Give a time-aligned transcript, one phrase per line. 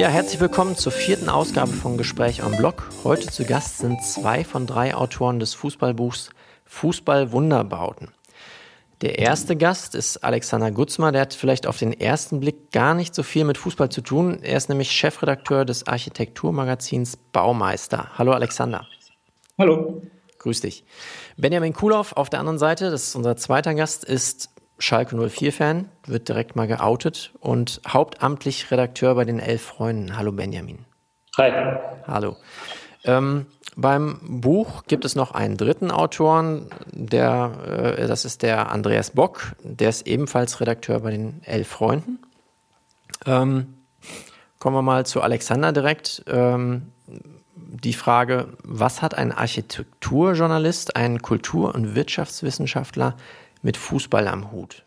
[0.00, 2.88] Ja, herzlich willkommen zur vierten Ausgabe von Gespräch am Blog.
[3.04, 6.30] Heute zu Gast sind zwei von drei Autoren des Fußballbuchs
[6.64, 8.08] Fußball Wunderbauten.
[9.02, 11.12] Der erste Gast ist Alexander Gutzmer.
[11.12, 14.42] Der hat vielleicht auf den ersten Blick gar nicht so viel mit Fußball zu tun.
[14.42, 18.10] Er ist nämlich Chefredakteur des Architekturmagazins Baumeister.
[18.16, 18.86] Hallo Alexander.
[19.58, 20.00] Hallo.
[20.38, 20.84] Grüß dich.
[21.40, 26.28] Benjamin Kulow auf der anderen Seite, das ist unser zweiter Gast, ist Schalke 04-Fan, wird
[26.28, 30.16] direkt mal geoutet und hauptamtlich Redakteur bei den Elf Freunden.
[30.16, 30.84] Hallo Benjamin.
[31.38, 31.78] Hi.
[32.06, 32.36] Hallo.
[33.04, 39.12] Ähm, beim Buch gibt es noch einen dritten Autoren, der, äh, das ist der Andreas
[39.12, 42.18] Bock, der ist ebenfalls Redakteur bei den Elf Freunden.
[43.24, 43.74] Ähm,
[44.58, 46.22] kommen wir mal zu Alexander direkt.
[46.26, 46.92] Ähm,
[47.68, 53.16] die Frage, was hat ein Architekturjournalist, ein Kultur- und Wirtschaftswissenschaftler
[53.62, 54.84] mit Fußball am Hut?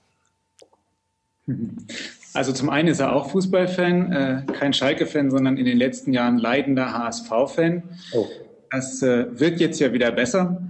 [2.34, 6.38] Also zum einen ist er auch Fußballfan, äh, kein Schalke-Fan, sondern in den letzten Jahren
[6.38, 7.84] leidender HSV-Fan.
[8.14, 8.28] Oh.
[8.72, 10.62] Das äh, wird jetzt ja wieder besser.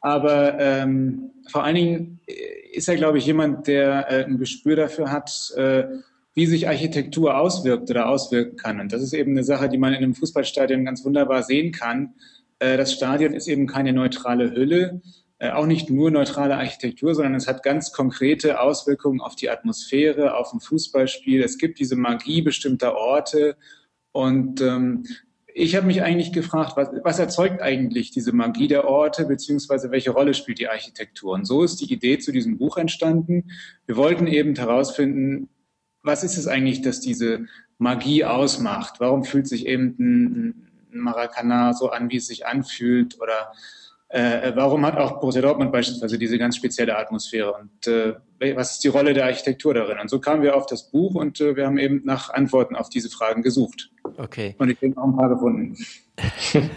[0.00, 2.20] Aber ähm, vor allen Dingen
[2.72, 5.84] ist er, glaube ich, jemand, der äh, ein Gespür dafür hat, äh,
[6.40, 8.80] wie sich Architektur auswirkt oder auswirken kann.
[8.80, 12.14] Und das ist eben eine Sache, die man in einem Fußballstadion ganz wunderbar sehen kann.
[12.60, 15.02] Äh, das Stadion ist eben keine neutrale Hülle,
[15.38, 20.34] äh, auch nicht nur neutrale Architektur, sondern es hat ganz konkrete Auswirkungen auf die Atmosphäre,
[20.34, 21.42] auf ein Fußballspiel.
[21.42, 23.58] Es gibt diese Magie bestimmter Orte.
[24.12, 25.04] Und ähm,
[25.52, 30.12] ich habe mich eigentlich gefragt, was, was, erzeugt eigentlich diese Magie der Orte, beziehungsweise welche
[30.12, 31.34] Rolle spielt die Architektur?
[31.34, 33.50] Und so ist die Idee zu diesem Buch entstanden.
[33.84, 35.50] Wir wollten eben herausfinden,
[36.02, 37.46] was ist es eigentlich, dass diese
[37.78, 39.00] Magie ausmacht?
[39.00, 43.20] Warum fühlt sich eben ein, ein Maracanã so an, wie es sich anfühlt?
[43.20, 43.52] Oder
[44.08, 48.14] äh, warum hat auch Borussia Dortmund beispielsweise diese ganz spezielle Atmosphäre und äh,
[48.56, 49.98] was ist die Rolle der Architektur darin?
[50.00, 52.88] Und so kamen wir auf das Buch und äh, wir haben eben nach Antworten auf
[52.88, 53.90] diese Fragen gesucht.
[54.16, 54.56] Okay.
[54.58, 55.76] Und ich habe auch ein paar gefunden.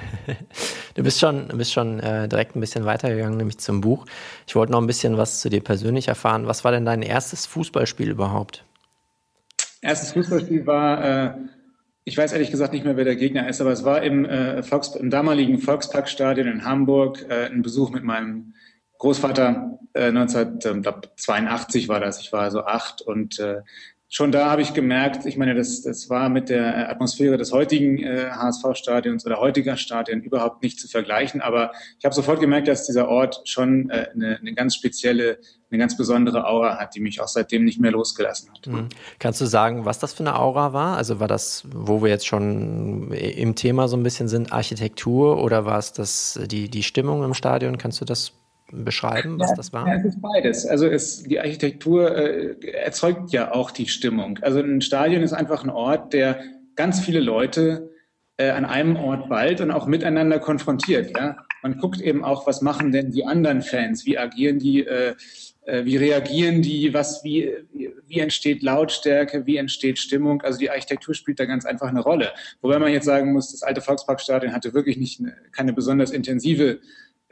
[0.94, 4.06] du bist schon, du bist schon äh, direkt ein bisschen weitergegangen, nämlich zum Buch.
[4.46, 6.46] Ich wollte noch ein bisschen was zu dir persönlich erfahren.
[6.46, 8.64] Was war denn dein erstes Fußballspiel überhaupt?
[9.84, 11.34] Erstes Fußballspiel war äh,
[12.06, 14.62] ich weiß ehrlich gesagt nicht mehr, wer der Gegner ist, aber es war im, äh,
[14.64, 18.54] Volks, im damaligen Volksparkstadion in Hamburg äh, ein Besuch mit meinem
[18.98, 19.80] Großvater.
[19.94, 22.20] Äh, 1982 war das.
[22.20, 23.62] Ich war so acht und äh,
[24.14, 27.98] schon da habe ich gemerkt, ich meine, das, das war mit der Atmosphäre des heutigen
[27.98, 31.42] äh, HSV-Stadions oder heutiger Stadien überhaupt nicht zu vergleichen.
[31.42, 35.40] Aber ich habe sofort gemerkt, dass dieser Ort schon äh, eine, eine ganz spezielle,
[35.72, 38.68] eine ganz besondere Aura hat, die mich auch seitdem nicht mehr losgelassen hat.
[38.68, 38.90] Mhm.
[39.18, 40.96] Kannst du sagen, was das für eine Aura war?
[40.96, 45.66] Also war das, wo wir jetzt schon im Thema so ein bisschen sind, Architektur oder
[45.66, 47.80] war es das, die, die Stimmung im Stadion?
[47.80, 48.34] Kannst du das
[48.74, 49.88] beschreiben, was ja, das war?
[49.88, 50.66] Ja, es ist beides.
[50.66, 54.40] Also es, die Architektur äh, erzeugt ja auch die Stimmung.
[54.42, 56.40] Also ein Stadion ist einfach ein Ort, der
[56.76, 57.92] ganz viele Leute
[58.38, 61.16] äh, an einem Ort bald und auch miteinander konfrontiert.
[61.16, 61.38] Ja?
[61.62, 64.06] Man guckt eben auch, was machen denn die anderen Fans?
[64.06, 64.86] Wie agieren die?
[64.86, 65.14] Äh,
[65.66, 66.94] äh wie reagieren die?
[66.94, 67.54] Was, wie,
[68.08, 69.46] wie entsteht Lautstärke?
[69.46, 70.42] Wie entsteht Stimmung?
[70.42, 72.32] Also die Architektur spielt da ganz einfach eine Rolle.
[72.62, 76.80] Wobei man jetzt sagen muss, das alte Volksparkstadion hatte wirklich nicht eine, keine besonders intensive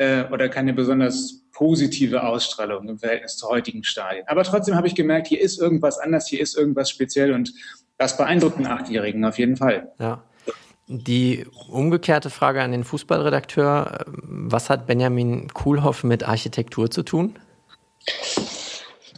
[0.02, 4.26] äh, oder keine besonders positive Ausstrahlung im Verhältnis zu heutigen Stadien.
[4.28, 7.54] Aber trotzdem habe ich gemerkt, hier ist irgendwas anders, hier ist irgendwas speziell und
[8.00, 9.92] das beeindruckt einen Achtjährigen auf jeden Fall.
[10.00, 10.24] Ja.
[10.88, 17.36] Die umgekehrte Frage an den Fußballredakteur: Was hat Benjamin Kuhlhoff mit Architektur zu tun?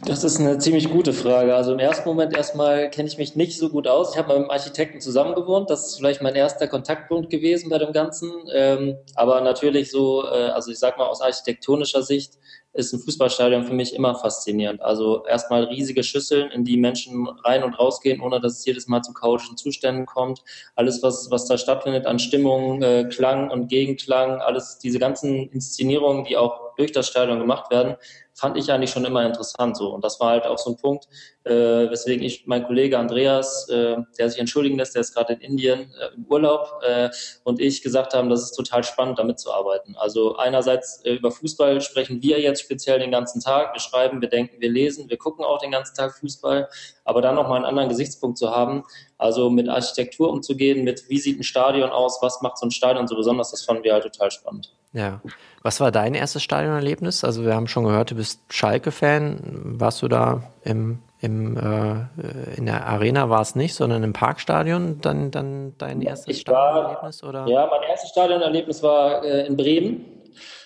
[0.06, 1.54] Das ist eine ziemlich gute Frage.
[1.54, 4.12] Also im ersten Moment erstmal kenne ich mich nicht so gut aus.
[4.12, 5.70] Ich habe mal mit einem Architekten zusammengewohnt.
[5.70, 8.30] Das ist vielleicht mein erster Kontaktpunkt gewesen bei dem Ganzen.
[8.52, 12.34] Ähm, aber natürlich so, äh, also ich sag mal aus architektonischer Sicht
[12.74, 14.82] ist ein Fußballstadion für mich immer faszinierend.
[14.82, 19.00] Also erstmal riesige Schüsseln, in die Menschen rein und rausgehen, ohne dass es jedes Mal
[19.00, 20.42] zu chaotischen Zuständen kommt.
[20.74, 26.24] Alles, was, was da stattfindet an Stimmung, äh, Klang und Gegenklang, alles, diese ganzen Inszenierungen,
[26.24, 27.96] die auch durch das Stadion gemacht werden,
[28.34, 29.94] fand ich eigentlich schon immer interessant so.
[29.94, 31.06] Und das war halt auch so ein Punkt,
[31.44, 35.40] äh, weswegen ich, mein Kollege Andreas, äh, der sich entschuldigen lässt, der ist gerade in
[35.40, 37.10] Indien äh, im Urlaub, äh,
[37.44, 39.94] und ich gesagt haben, das ist total spannend, damit zu arbeiten.
[39.96, 43.72] Also einerseits äh, über Fußball sprechen wir jetzt speziell den ganzen Tag.
[43.72, 46.68] Wir schreiben, wir denken, wir lesen, wir gucken auch den ganzen Tag Fußball,
[47.04, 48.84] aber dann nochmal einen anderen Gesichtspunkt zu haben,
[49.16, 53.06] also mit Architektur umzugehen, mit wie sieht ein Stadion aus, was macht so ein Stadion
[53.06, 54.72] so besonders, das fanden wir halt total spannend.
[54.94, 55.20] Ja.
[55.62, 57.24] Was war dein erstes Stadionerlebnis?
[57.24, 59.38] Also wir haben schon gehört, du bist Schalke-Fan.
[59.80, 65.00] Warst du da im, im, äh, in der Arena war es nicht, sondern im Parkstadion
[65.00, 67.22] dann, dann dein erstes ich Stadionerlebnis?
[67.22, 67.46] War, oder?
[67.48, 70.04] Ja, mein erstes Stadionerlebnis war äh, in Bremen.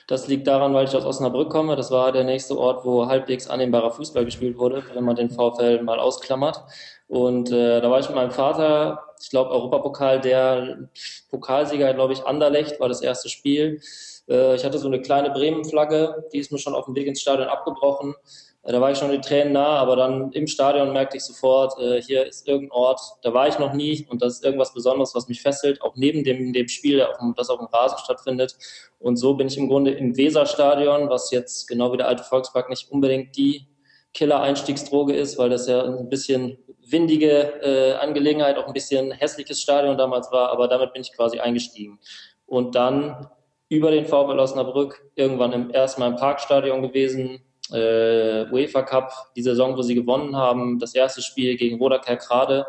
[0.08, 1.76] Das liegt daran, weil ich aus Osnabrück komme.
[1.76, 5.82] Das war der nächste Ort, wo halbwegs annehmbarer Fußball gespielt wurde, wenn man den VfL
[5.82, 6.64] mal ausklammert.
[7.08, 10.88] Und äh, da war ich mit meinem Vater, ich glaube, Europapokal, der
[11.30, 13.80] Pokalsieger, glaube ich, Anderlecht war das erste Spiel.
[14.28, 17.20] Äh, ich hatte so eine kleine Bremen-Flagge, die ist mir schon auf dem Weg ins
[17.20, 18.14] Stadion abgebrochen.
[18.62, 21.78] Äh, da war ich schon die Tränen nah, aber dann im Stadion merkte ich sofort,
[21.80, 25.14] äh, hier ist irgendein Ort, da war ich noch nie und das ist irgendwas Besonderes,
[25.14, 28.56] was mich fesselt, auch neben dem, dem Spiel, das auf dem Rasen stattfindet.
[28.98, 32.68] Und so bin ich im Grunde im Weserstadion, was jetzt genau wie der alte Volkspark
[32.68, 33.66] nicht unbedingt die
[34.14, 36.58] Killer-Einstiegsdroge ist, weil das ja ein bisschen
[36.90, 41.38] windige äh, Angelegenheit, auch ein bisschen hässliches Stadion damals war, aber damit bin ich quasi
[41.38, 41.98] eingestiegen.
[42.46, 43.28] Und dann
[43.68, 49.76] über den VfL Osnabrück irgendwann im, erstmal im Parkstadion gewesen, äh, UEFA Cup, die Saison,
[49.76, 52.66] wo sie gewonnen haben, das erste Spiel gegen Roda Kerkrade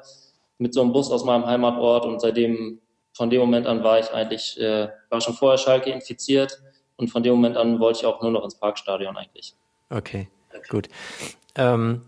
[0.57, 2.79] mit so einem Bus aus meinem Heimatort und seitdem,
[3.13, 6.61] von dem Moment an war ich eigentlich, äh, war schon vorher Schalke infiziert
[6.97, 9.55] und von dem Moment an wollte ich auch nur noch ins Parkstadion eigentlich.
[9.89, 10.27] Okay,
[10.69, 10.89] gut.
[11.55, 12.01] Ähm,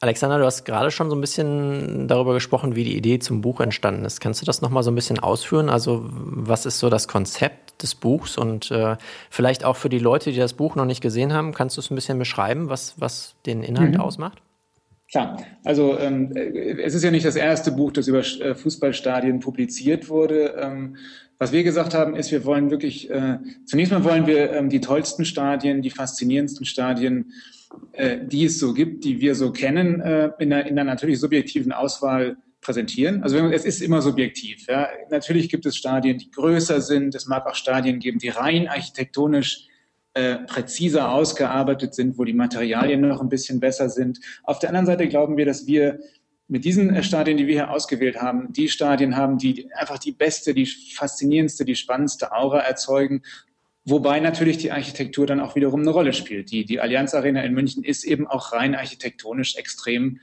[0.00, 3.60] Alexander, du hast gerade schon so ein bisschen darüber gesprochen, wie die Idee zum Buch
[3.60, 4.20] entstanden ist.
[4.20, 5.68] Kannst du das nochmal so ein bisschen ausführen?
[5.68, 8.96] Also, was ist so das Konzept des Buchs und äh,
[9.30, 11.90] vielleicht auch für die Leute, die das Buch noch nicht gesehen haben, kannst du es
[11.90, 14.00] ein bisschen beschreiben, was, was den Inhalt mhm.
[14.00, 14.42] ausmacht?
[15.10, 20.08] Klar, also ähm, es ist ja nicht das erste Buch, das über äh, Fußballstadien publiziert
[20.08, 20.54] wurde.
[20.60, 20.96] Ähm,
[21.38, 24.80] was wir gesagt haben, ist, wir wollen wirklich, äh, zunächst mal wollen wir ähm, die
[24.80, 27.32] tollsten Stadien, die faszinierendsten Stadien
[27.92, 31.20] äh, die es so gibt, die wir so kennen, äh, in, einer, in einer natürlich
[31.20, 33.22] subjektiven Auswahl präsentieren.
[33.22, 34.66] Also es ist immer subjektiv.
[34.68, 34.88] Ja.
[35.10, 37.14] Natürlich gibt es Stadien, die größer sind.
[37.14, 39.68] Es mag auch Stadien geben, die rein architektonisch
[40.14, 44.20] äh, präziser ausgearbeitet sind, wo die Materialien noch ein bisschen besser sind.
[44.42, 46.00] Auf der anderen Seite glauben wir, dass wir
[46.48, 50.12] mit diesen äh, Stadien, die wir hier ausgewählt haben, die Stadien haben, die einfach die
[50.12, 53.22] beste, die faszinierendste, die spannendste Aura erzeugen
[53.84, 56.50] Wobei natürlich die Architektur dann auch wiederum eine Rolle spielt.
[56.50, 60.20] Die, die Allianz Arena in München ist eben auch rein architektonisch extrem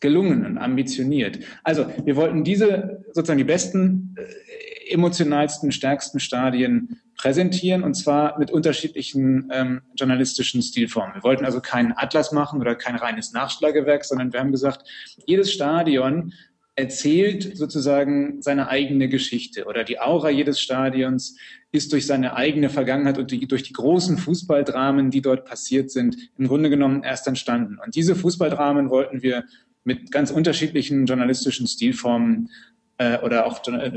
[0.00, 1.38] gelungen und ambitioniert.
[1.62, 8.50] Also wir wollten diese sozusagen die besten, äh, emotionalsten, stärksten Stadien präsentieren und zwar mit
[8.50, 11.14] unterschiedlichen ähm, journalistischen Stilformen.
[11.14, 14.86] Wir wollten also keinen Atlas machen oder kein reines Nachschlagewerk, sondern wir haben gesagt,
[15.26, 16.34] jedes Stadion
[16.76, 21.38] erzählt sozusagen seine eigene Geschichte oder die Aura jedes Stadions
[21.70, 26.16] ist durch seine eigene Vergangenheit und die, durch die großen Fußballdramen, die dort passiert sind,
[26.36, 27.78] im Grunde genommen erst entstanden.
[27.84, 29.44] Und diese Fußballdramen wollten wir
[29.84, 32.50] mit ganz unterschiedlichen journalistischen Stilformen
[32.98, 33.92] äh, oder auch äh,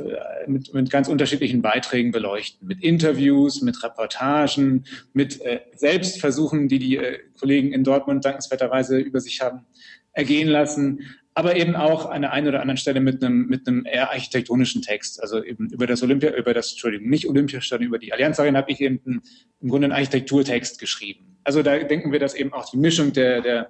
[0.48, 2.68] mit, mit ganz unterschiedlichen Beiträgen beleuchten.
[2.68, 9.20] Mit Interviews, mit Reportagen, mit äh, Selbstversuchen, die die äh, Kollegen in Dortmund dankenswerterweise über
[9.20, 9.66] sich haben
[10.14, 11.02] ergehen lassen,
[11.36, 14.82] aber eben auch an der einen oder anderen Stelle mit einem, mit einem eher architektonischen
[14.82, 15.22] Text.
[15.22, 18.72] Also eben über das Olympia, über das, Entschuldigung, nicht Olympiastadion, über die Allianz Arena habe
[18.72, 19.22] ich eben einen,
[19.62, 21.38] im Grunde einen Architekturtext geschrieben.
[21.44, 23.70] Also da denken wir, dass eben auch die Mischung der, der,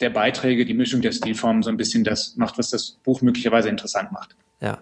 [0.00, 3.68] der Beiträge, die Mischung der Stilformen so ein bisschen das macht, was das Buch möglicherweise
[3.68, 4.36] interessant macht.
[4.60, 4.78] Ja,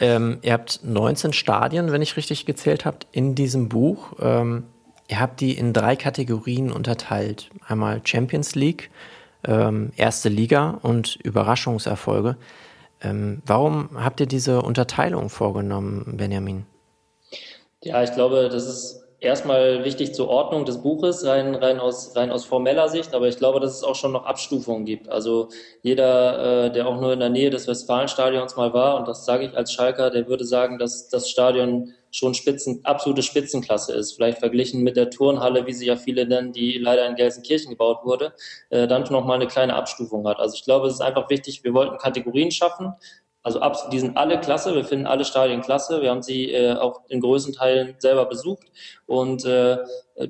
[0.00, 4.14] ähm, ihr habt 19 Stadien, wenn ich richtig gezählt habe, in diesem Buch.
[4.20, 4.64] Ähm,
[5.08, 7.50] ihr habt die in drei Kategorien unterteilt.
[7.66, 8.90] Einmal Champions League,
[9.44, 12.36] ähm, erste Liga und Überraschungserfolge.
[13.00, 16.66] Ähm, warum habt ihr diese Unterteilung vorgenommen, Benjamin?
[17.82, 22.30] Ja, ich glaube, das ist erstmal wichtig zur Ordnung des Buches, rein, rein, aus, rein
[22.30, 25.08] aus formeller Sicht, aber ich glaube, dass es auch schon noch Abstufungen gibt.
[25.08, 25.48] Also
[25.82, 29.46] jeder, äh, der auch nur in der Nähe des Westfalenstadions mal war, und das sage
[29.46, 34.12] ich als Schalker, der würde sagen, dass das Stadion schon Spitzen, absolute Spitzenklasse ist.
[34.14, 37.98] Vielleicht verglichen mit der Turnhalle, wie sie ja viele nennen, die leider in Gelsenkirchen gebaut
[38.04, 38.32] wurde,
[38.70, 40.38] äh, dann noch mal eine kleine Abstufung hat.
[40.38, 42.94] Also ich glaube, es ist einfach wichtig, wir wollten Kategorien schaffen,
[43.48, 46.02] also ab, die sind alle klasse, wir finden alle Stadien klasse.
[46.02, 48.66] Wir haben sie äh, auch in größten Teilen selber besucht
[49.08, 49.78] und äh,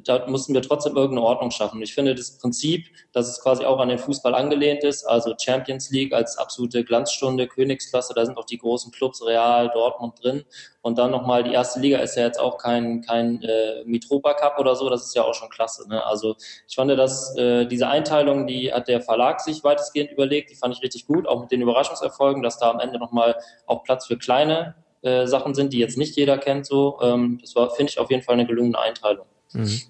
[0.04, 1.82] da mussten wir trotzdem irgendeine Ordnung schaffen.
[1.82, 5.90] Ich finde das Prinzip, dass es quasi auch an den Fußball angelehnt ist, also Champions
[5.90, 10.44] League als absolute Glanzstunde, Königsklasse, da sind auch die großen Clubs Real, Dortmund drin.
[10.80, 14.61] Und dann nochmal, die erste Liga ist ja jetzt auch kein, kein äh, Mitropa Cup
[14.61, 15.88] oder so, das ist ja auch schon klasse.
[15.88, 16.04] Ne?
[16.06, 16.37] Also
[16.68, 20.73] ich fand, dass äh, diese Einteilung, die hat der Verlag sich weitestgehend überlegt, die fand
[20.76, 23.35] ich richtig gut, auch mit den Überraschungserfolgen, dass da am Ende nochmal
[23.66, 26.67] auch Platz für kleine äh, Sachen sind, die jetzt nicht jeder kennt.
[26.67, 29.26] So, ähm, das war, finde ich, auf jeden Fall eine gelungene Einteilung.
[29.52, 29.81] Mhm.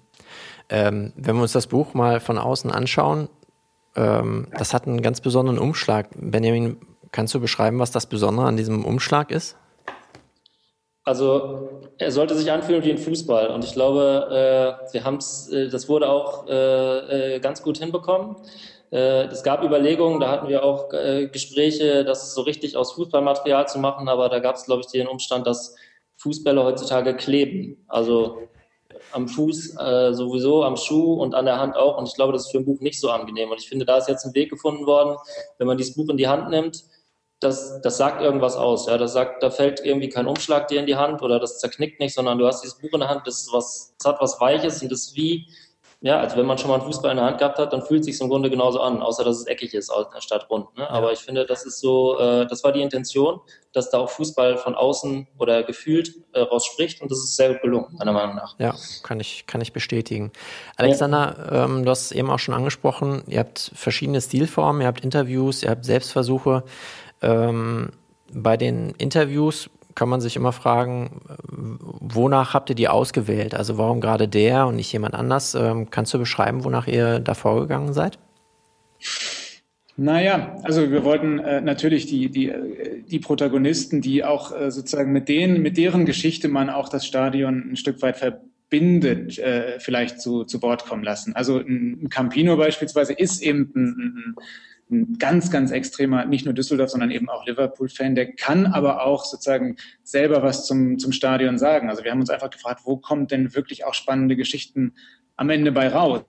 [0.69, 3.27] Ähm, wenn wir uns das Buch mal von außen anschauen,
[3.95, 6.09] ähm, das hat einen ganz besonderen Umschlag.
[6.15, 6.77] Benjamin,
[7.11, 9.57] kannst du beschreiben, was das Besondere an diesem Umschlag ist?
[11.09, 15.49] Also er sollte sich anfühlen wie ein Fußball und ich glaube, äh, wir haben es,
[15.49, 18.35] äh, das wurde auch äh, äh, ganz gut hinbekommen.
[18.91, 23.67] Äh, es gab Überlegungen, da hatten wir auch äh, Gespräche, das so richtig aus Fußballmaterial
[23.67, 25.75] zu machen, aber da gab es, glaube ich, den Umstand, dass
[26.17, 27.83] Fußbälle heutzutage kleben.
[27.87, 28.43] Also
[29.11, 29.77] am Fuß
[30.11, 31.97] sowieso, am Schuh und an der Hand auch.
[31.97, 33.49] Und ich glaube, das ist für ein Buch nicht so angenehm.
[33.49, 35.17] Und ich finde, da ist jetzt ein Weg gefunden worden,
[35.57, 36.83] wenn man dieses Buch in die Hand nimmt,
[37.39, 38.87] das, das sagt irgendwas aus.
[38.87, 41.99] Ja, das sagt, da fällt irgendwie kein Umschlag dir in die Hand oder das zerknickt
[41.99, 44.41] nicht, sondern du hast dieses Buch in der Hand, das, ist was, das hat was
[44.41, 45.47] Weiches und das ist wie,
[46.01, 48.01] ja, also wenn man schon mal einen Fußball in der Hand gehabt hat, dann fühlt
[48.01, 50.77] es sich im Grunde genauso an, außer dass es eckig ist statt rund.
[50.77, 50.89] Ne?
[50.89, 53.41] Aber ich finde, das ist so, äh, das war die Intention,
[53.73, 57.49] dass da auch Fußball von außen oder gefühlt äh, raus spricht und das ist sehr
[57.49, 58.57] gut gelungen, meiner Meinung nach.
[58.59, 60.31] Ja, kann ich, kann ich bestätigen.
[60.77, 61.65] Alexander, ja.
[61.65, 65.63] ähm, du hast es eben auch schon angesprochen, ihr habt verschiedene Stilformen, ihr habt Interviews,
[65.63, 66.63] ihr habt Selbstversuche.
[67.21, 67.89] Ähm,
[68.33, 73.53] bei den Interviews kann man sich immer fragen, wonach habt ihr die ausgewählt?
[73.53, 75.55] Also warum gerade der und nicht jemand anders?
[75.55, 78.17] Ähm, kannst du beschreiben, wonach ihr da vorgegangen seid?
[79.97, 85.11] Naja, also wir wollten äh, natürlich die, die, äh, die Protagonisten, die auch äh, sozusagen
[85.11, 90.21] mit denen, mit deren Geschichte man auch das Stadion ein Stück weit verbindet, äh, vielleicht
[90.21, 91.35] zu, zu Wort kommen lassen.
[91.35, 94.35] Also ein, Campino beispielsweise ist eben ein, ein
[94.91, 99.23] ein ganz, ganz extremer, nicht nur Düsseldorf, sondern eben auch Liverpool-Fan, der kann aber auch
[99.23, 101.89] sozusagen selber was zum, zum Stadion sagen.
[101.89, 104.95] Also wir haben uns einfach gefragt, wo kommen denn wirklich auch spannende Geschichten
[105.35, 106.23] am Ende bei raus?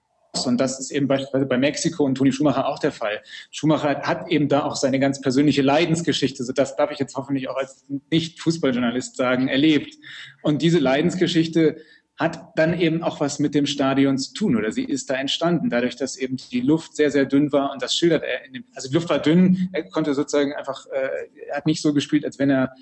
[0.44, 3.20] Und das ist eben beispielsweise bei Mexiko und Toni Schumacher auch der Fall.
[3.50, 7.48] Schumacher hat eben da auch seine ganz persönliche Leidensgeschichte, so das darf ich jetzt hoffentlich
[7.48, 9.96] auch als Nicht-Fußballjournalist sagen, erlebt.
[10.42, 11.78] Und diese Leidensgeschichte
[12.20, 15.70] hat dann eben auch was mit dem Stadion zu tun oder sie ist da entstanden,
[15.70, 18.46] dadurch, dass eben die Luft sehr, sehr dünn war und das schildert er.
[18.52, 21.08] Dem, also die Luft war dünn, er konnte sozusagen einfach, äh,
[21.48, 22.74] er hat nicht so gespielt, als wenn er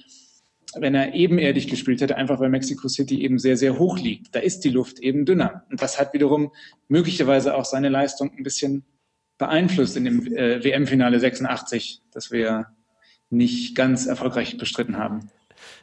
[0.75, 4.35] wenn er ebenerdig gespielt hätte, einfach weil Mexico City eben sehr, sehr hoch liegt.
[4.35, 5.65] Da ist die Luft eben dünner.
[5.71, 6.53] Und das hat wiederum
[6.89, 8.85] möglicherweise auch seine Leistung ein bisschen
[9.39, 12.67] beeinflusst in dem äh, WM-Finale 86, das wir
[13.31, 15.31] nicht ganz erfolgreich bestritten haben.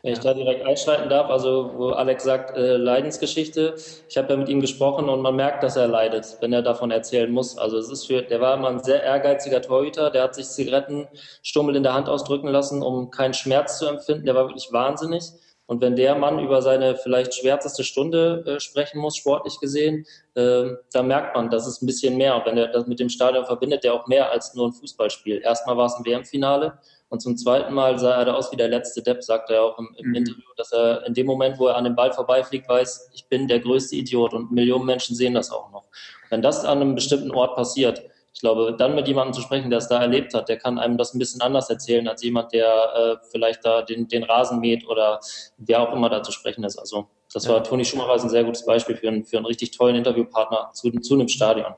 [0.05, 3.73] Wenn ich da direkt einschreiten darf, also wo Alex sagt, äh, Leidensgeschichte,
[4.07, 6.91] ich habe ja mit ihm gesprochen und man merkt, dass er leidet, wenn er davon
[6.91, 7.57] erzählen muss.
[7.57, 11.75] Also es ist für, der war immer ein sehr ehrgeiziger Torhüter, der hat sich Zigarettenstummel
[11.75, 15.23] in der Hand ausdrücken lassen, um keinen Schmerz zu empfinden, der war wirklich wahnsinnig.
[15.65, 20.65] Und wenn der Mann über seine vielleicht schwärzeste Stunde äh, sprechen muss, sportlich gesehen, äh,
[20.93, 22.35] da merkt man, dass es ein bisschen mehr.
[22.35, 25.41] Und wenn er das mit dem Stadion verbindet, der auch mehr als nur ein Fußballspiel.
[25.41, 26.77] Erstmal war es ein WM-Finale
[27.09, 29.77] und zum zweiten Mal sah er da aus wie der letzte Depp, sagt er auch
[29.77, 30.15] im, im mhm.
[30.15, 33.47] Interview, dass er in dem Moment, wo er an dem Ball vorbeifliegt, weiß, ich bin
[33.47, 35.85] der größte Idiot und Millionen Menschen sehen das auch noch.
[36.29, 39.79] Wenn das an einem bestimmten Ort passiert, ich glaube, dann mit jemandem zu sprechen, der
[39.79, 42.67] es da erlebt hat, der kann einem das ein bisschen anders erzählen als jemand, der
[42.67, 45.21] äh, vielleicht da den, den Rasen mäht oder
[45.57, 46.77] wer auch immer da zu sprechen ist.
[46.77, 49.71] Also das war Toni Schumacher ist ein sehr gutes Beispiel für einen, für einen richtig
[49.71, 51.75] tollen Interviewpartner zu, zu einem Stadion.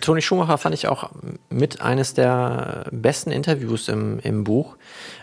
[0.00, 1.10] Toni Schumacher fand ich auch
[1.50, 4.76] mit eines der besten Interviews im, im Buch.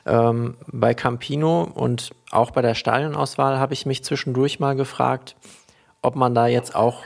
[0.06, 5.36] Ähm, bei Campino und auch bei der Stadionauswahl habe ich mich zwischendurch mal gefragt,
[6.02, 7.04] ob man da jetzt auch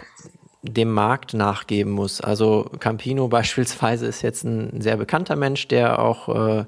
[0.62, 2.22] dem Markt nachgeben muss.
[2.22, 6.66] Also Campino beispielsweise ist jetzt ein sehr bekannter Mensch, der auch äh,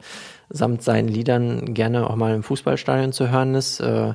[0.50, 3.80] samt seinen Liedern gerne auch mal im Fußballstadion zu hören ist.
[3.80, 4.14] Äh,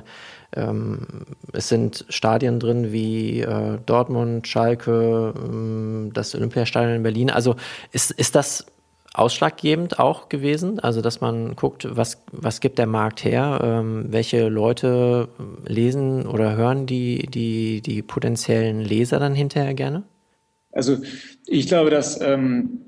[0.55, 7.29] ähm, es sind Stadien drin wie äh, Dortmund, Schalke, ähm, das Olympiastadion in Berlin.
[7.29, 7.55] Also
[7.91, 8.65] ist, ist das
[9.13, 10.79] ausschlaggebend auch gewesen?
[10.79, 13.59] Also, dass man guckt, was, was gibt der Markt her?
[13.63, 15.27] Ähm, welche Leute
[15.65, 20.03] lesen oder hören die, die, die potenziellen Leser dann hinterher gerne?
[20.71, 20.97] Also,
[21.45, 22.81] ich glaube, dass, ähm,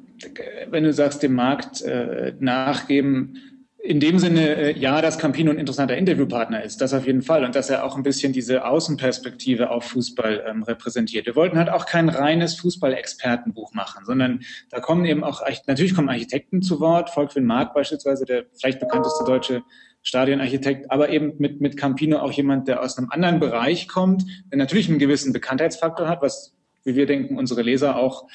[0.70, 3.38] wenn du sagst, dem Markt äh, nachgeben,
[3.84, 7.44] in dem Sinne, äh, ja, dass Campino ein interessanter Interviewpartner ist, das auf jeden Fall.
[7.44, 11.26] Und dass er auch ein bisschen diese Außenperspektive auf Fußball ähm, repräsentiert.
[11.26, 16.08] Wir wollten halt auch kein reines Fußball-Expertenbuch machen, sondern da kommen eben auch, natürlich kommen
[16.08, 19.64] Architekten zu Wort, Volkwin Mark beispielsweise, der vielleicht bekannteste deutsche
[20.02, 24.60] Stadionarchitekt, aber eben mit, mit Campino auch jemand, der aus einem anderen Bereich kommt, der
[24.60, 26.54] natürlich einen gewissen Bekanntheitsfaktor hat, was,
[26.86, 28.28] wie wir denken, unsere Leser auch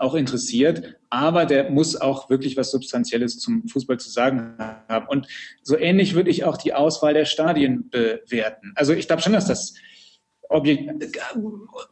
[0.00, 4.54] auch interessiert, aber der muss auch wirklich was Substanzielles zum Fußball zu sagen
[4.88, 5.06] haben.
[5.08, 5.26] Und
[5.62, 8.72] so ähnlich würde ich auch die Auswahl der Stadien bewerten.
[8.76, 9.74] Also ich glaube schon, dass das
[10.48, 11.16] Objekt,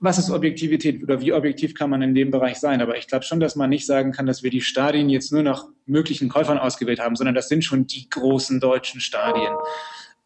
[0.00, 2.80] was ist Objektivität oder wie objektiv kann man in dem Bereich sein?
[2.80, 5.44] Aber ich glaube schon, dass man nicht sagen kann, dass wir die Stadien jetzt nur
[5.44, 9.52] nach möglichen Käufern ausgewählt haben, sondern das sind schon die großen deutschen Stadien.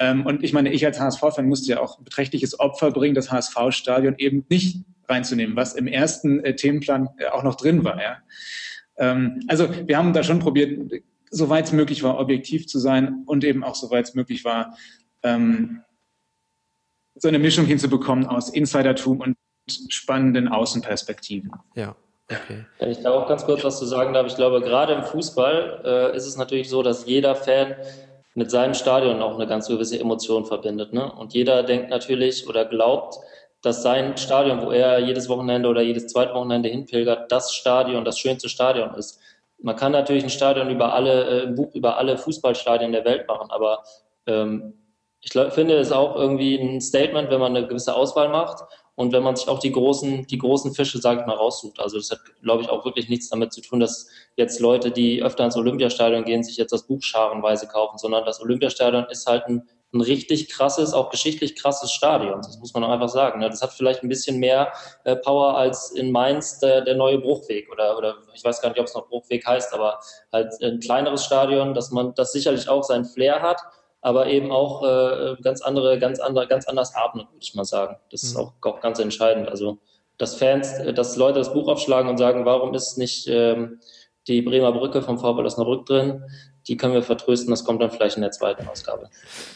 [0.02, 3.30] Ähm, und ich meine, ich als HSV-Fan musste ja auch ein beträchtliches Opfer bringen, das
[3.30, 8.02] HSV-Stadion eben nicht reinzunehmen, was im ersten äh, Themenplan äh, auch noch drin war.
[8.02, 8.16] Ja.
[8.96, 10.92] Ähm, also wir haben da schon probiert,
[11.30, 14.76] soweit es möglich war, objektiv zu sein und eben auch soweit es möglich war,
[15.22, 15.82] ähm,
[17.14, 19.36] so eine Mischung hinzubekommen aus Insidertum und
[19.88, 21.52] spannenden Außenperspektiven.
[21.76, 21.94] Ja.
[22.28, 22.64] Okay.
[22.80, 25.82] Wenn ich da auch ganz kurz was zu sagen darf, ich glaube, gerade im Fußball
[25.84, 27.76] äh, ist es natürlich so, dass jeder Fan
[28.34, 30.92] mit seinem Stadion auch eine ganz gewisse Emotion verbindet.
[30.92, 31.10] Ne?
[31.12, 33.18] Und jeder denkt natürlich oder glaubt,
[33.60, 38.18] dass sein Stadion, wo er jedes Wochenende oder jedes zweite Wochenende hinpilgert, das Stadion, das
[38.18, 39.20] schönste Stadion ist.
[39.60, 43.28] Man kann natürlich ein Stadion über alle, äh, ein Buch über alle Fußballstadien der Welt
[43.28, 43.84] machen, aber
[44.26, 44.74] ähm,
[45.20, 49.22] ich finde es auch irgendwie ein Statement, wenn man eine gewisse Auswahl macht und wenn
[49.22, 51.80] man sich auch die großen, die großen Fische, sage ich mal, raussucht.
[51.80, 55.22] Also das hat, glaube ich, auch wirklich nichts damit zu tun, dass jetzt Leute, die
[55.22, 59.46] öfter ins Olympiastadion gehen, sich jetzt das Buch scharenweise kaufen, sondern das Olympiastadion ist halt
[59.46, 62.40] ein ein richtig krasses, auch geschichtlich krasses Stadion.
[62.40, 63.40] Das muss man auch einfach sagen.
[63.40, 63.50] Ne?
[63.50, 64.72] Das hat vielleicht ein bisschen mehr
[65.04, 68.80] äh, Power als in Mainz der, der neue Bruchweg oder, oder ich weiß gar nicht,
[68.80, 70.00] ob es noch Bruchweg heißt, aber
[70.32, 73.60] halt ein kleineres Stadion, dass man das sicherlich auch sein Flair hat,
[74.02, 77.96] aber eben auch äh, ganz andere, ganz andere, ganz anders atmet, würde ich mal sagen.
[78.10, 78.40] Das ist mhm.
[78.42, 79.48] auch, auch ganz entscheidend.
[79.48, 79.78] Also
[80.18, 83.80] dass Fans, dass Leute das Buch aufschlagen und sagen, warum ist nicht ähm,
[84.28, 86.22] die Bremer Brücke vom VfL Osnabrück drin?
[86.68, 87.50] die können wir vertrösten.
[87.50, 89.08] Das kommt dann vielleicht in der zweiten Ausgabe.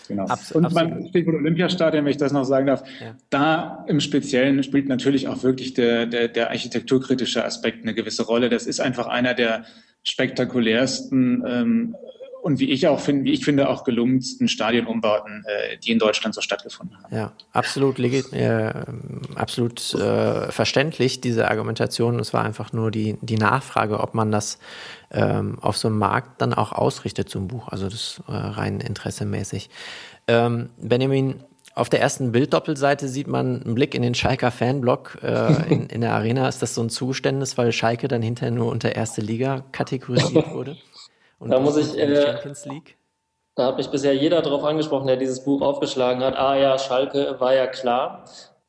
[0.09, 0.27] Genau.
[0.27, 3.15] Abs und beim Stichwort Olympiastadion, wenn ich das noch sagen darf, ja.
[3.31, 8.49] da im Speziellen spielt natürlich auch wirklich der, der, der architekturkritische Aspekt eine gewisse Rolle.
[8.49, 9.65] Das ist einfach einer der
[10.03, 11.97] spektakulärsten ähm,
[12.47, 16.33] und wie ich auch finde, wie ich finde, auch gelungensten Stadionumbauten, äh, die in Deutschland
[16.33, 17.13] so stattgefunden haben.
[17.13, 18.73] Ja, absolut, äh,
[19.35, 22.21] absolut äh, verständlich, diese Argumentation.
[22.21, 24.61] Es war einfach nur die, die Nachfrage, ob man das
[25.11, 27.67] ähm, auf so einem Markt dann auch ausrichtet zum Buch.
[27.67, 29.69] Also das äh, rein interessemäßig.
[30.29, 31.43] Ähm, Benjamin,
[31.75, 36.01] auf der ersten Bilddoppelseite sieht man einen Blick in den Schalker Fanblock äh, in, in
[36.01, 36.49] der Arena.
[36.49, 40.77] Ist das so ein Zuständnis, weil Schalke dann hinterher nur unter erste Liga kategorisiert wurde?
[41.39, 42.97] Und da muss ich, äh, Champions League?
[43.55, 46.37] Da hat mich bisher jeder darauf angesprochen, der dieses Buch aufgeschlagen hat.
[46.37, 48.25] Ah ja, Schalke war ja klar.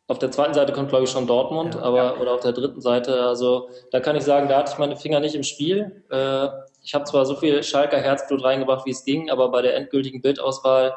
[0.07, 2.17] Auf der zweiten Seite kommt, glaube ich, schon Dortmund, ja, aber ja.
[2.17, 3.23] oder auf der dritten Seite.
[3.23, 6.03] Also da kann ich sagen, da hatte ich meine Finger nicht im Spiel.
[6.09, 6.47] Äh,
[6.81, 10.21] ich habe zwar so viel Schalker Herzblut reingebracht, wie es ging, aber bei der endgültigen
[10.21, 10.95] Bildauswahl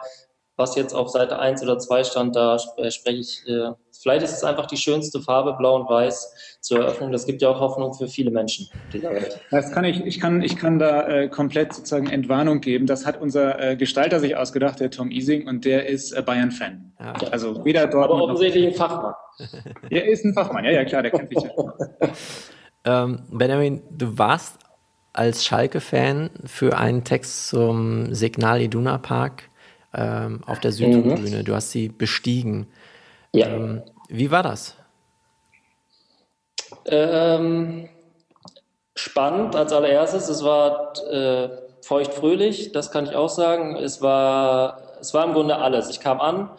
[0.60, 4.32] was jetzt auf Seite 1 oder 2 stand, da äh, spreche ich, äh, vielleicht ist
[4.32, 7.10] es einfach die schönste Farbe, blau und weiß, zur Eröffnung.
[7.10, 9.40] Das gibt ja auch Hoffnung für viele Menschen dieser Welt.
[9.50, 12.86] Das kann ich, ich kann, ich kann da äh, komplett sozusagen Entwarnung geben.
[12.86, 16.92] Das hat unser äh, Gestalter sich ausgedacht, der Tom Ising, und der ist äh, Bayern-Fan.
[17.00, 17.14] Ja.
[17.30, 18.10] Also weder dort.
[18.10, 19.14] Aber offensichtlich ein Fachmann.
[19.88, 23.04] Er ist ein Fachmann, ja, ja, klar, der kennt sich ja.
[23.04, 24.58] ähm, Benjamin, du warst
[25.14, 29.49] als Schalke-Fan für einen Text zum Signal Iduna Park
[29.94, 31.38] ähm, auf der Südtribüne.
[31.38, 31.44] Mhm.
[31.44, 32.68] Du hast sie bestiegen.
[33.32, 33.48] Ja.
[33.48, 34.76] Ähm, wie war das?
[36.86, 37.88] Ähm,
[38.94, 40.28] spannend als allererstes.
[40.28, 41.48] Es war äh,
[41.82, 43.76] feucht-fröhlich, das kann ich auch sagen.
[43.76, 45.90] Es war, es war im Grunde alles.
[45.90, 46.50] Ich kam an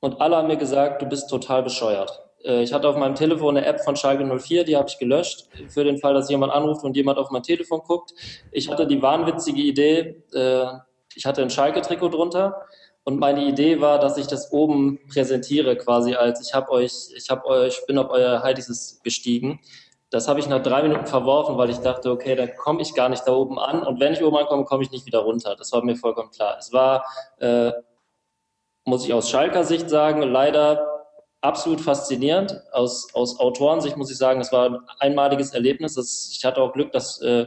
[0.00, 2.24] und alle haben mir gesagt, du bist total bescheuert.
[2.44, 5.48] Äh, ich hatte auf meinem Telefon eine App von Schalke 04, die habe ich gelöscht,
[5.68, 8.14] für den Fall, dass jemand anruft und jemand auf mein Telefon guckt.
[8.52, 10.66] Ich hatte die wahnwitzige Idee, äh,
[11.16, 12.66] ich hatte ein Schalke-Trikot drunter
[13.04, 17.28] und meine Idee war, dass ich das oben präsentiere, quasi als ich habe euch, ich
[17.30, 19.60] habe euch, bin auf euer Heiliges gestiegen.
[20.10, 23.08] Das habe ich nach drei Minuten verworfen, weil ich dachte, okay, da komme ich gar
[23.08, 25.56] nicht da oben an und wenn ich oben ankomme, komme ich nicht wieder runter.
[25.56, 26.56] Das war mir vollkommen klar.
[26.58, 27.04] Es war,
[27.40, 27.72] äh,
[28.84, 30.94] muss ich aus Schalker Sicht sagen, leider
[31.40, 32.62] absolut faszinierend.
[32.72, 35.94] Aus, aus Autorensicht muss ich sagen, es war ein einmaliges Erlebnis.
[35.94, 37.46] Das, ich hatte auch Glück, dass äh,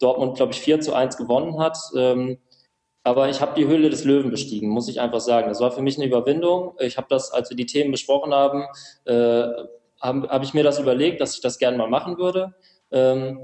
[0.00, 1.78] Dortmund, glaube ich, 4 zu 1 gewonnen hat.
[1.94, 2.38] Ähm,
[3.04, 5.48] aber ich habe die Höhle des Löwen bestiegen, muss ich einfach sagen.
[5.48, 6.72] Das war für mich eine Überwindung.
[6.80, 8.64] Ich habe das, als wir die Themen besprochen haben,
[9.04, 9.44] äh,
[10.00, 12.54] habe hab ich mir das überlegt, dass ich das gerne mal machen würde.
[12.90, 13.38] Ähm,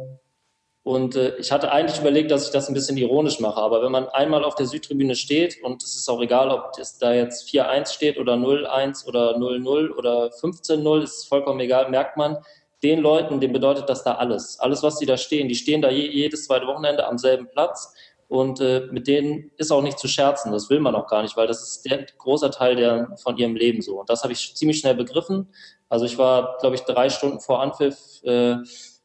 [0.83, 3.61] und äh, ich hatte eigentlich überlegt, dass ich das ein bisschen ironisch mache.
[3.61, 6.97] Aber wenn man einmal auf der Südtribüne steht, und es ist auch egal, ob es
[6.97, 12.39] da jetzt 4-1 steht oder 0-1 oder 0-0 oder 15-0, ist vollkommen egal, merkt man,
[12.83, 14.59] den Leuten, dem bedeutet das da alles.
[14.59, 17.95] Alles, was die da stehen, die stehen da je, jedes zweite Wochenende am selben Platz
[18.31, 20.53] und äh, mit denen ist auch nicht zu scherzen.
[20.53, 23.57] Das will man auch gar nicht, weil das ist der großer Teil der, von ihrem
[23.57, 23.99] Leben so.
[23.99, 25.49] Und das habe ich ziemlich schnell begriffen.
[25.89, 27.99] Also ich war, glaube ich, drei Stunden vor Anpfiff.
[28.23, 28.59] Äh,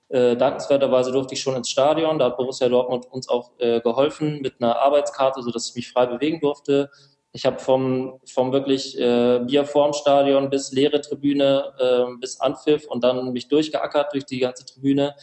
[0.09, 2.19] äh, dankenswerterweise durfte ich schon ins Stadion.
[2.19, 6.05] Da hat Borussia Dortmund uns auch äh, geholfen mit einer Arbeitskarte, sodass ich mich frei
[6.05, 6.91] bewegen durfte.
[7.33, 12.85] Ich habe vom, vom wirklich äh, Bier vorm Stadion bis leere Tribüne äh, bis Anpfiff
[12.85, 15.15] und dann mich durchgeackert durch die ganze Tribüne,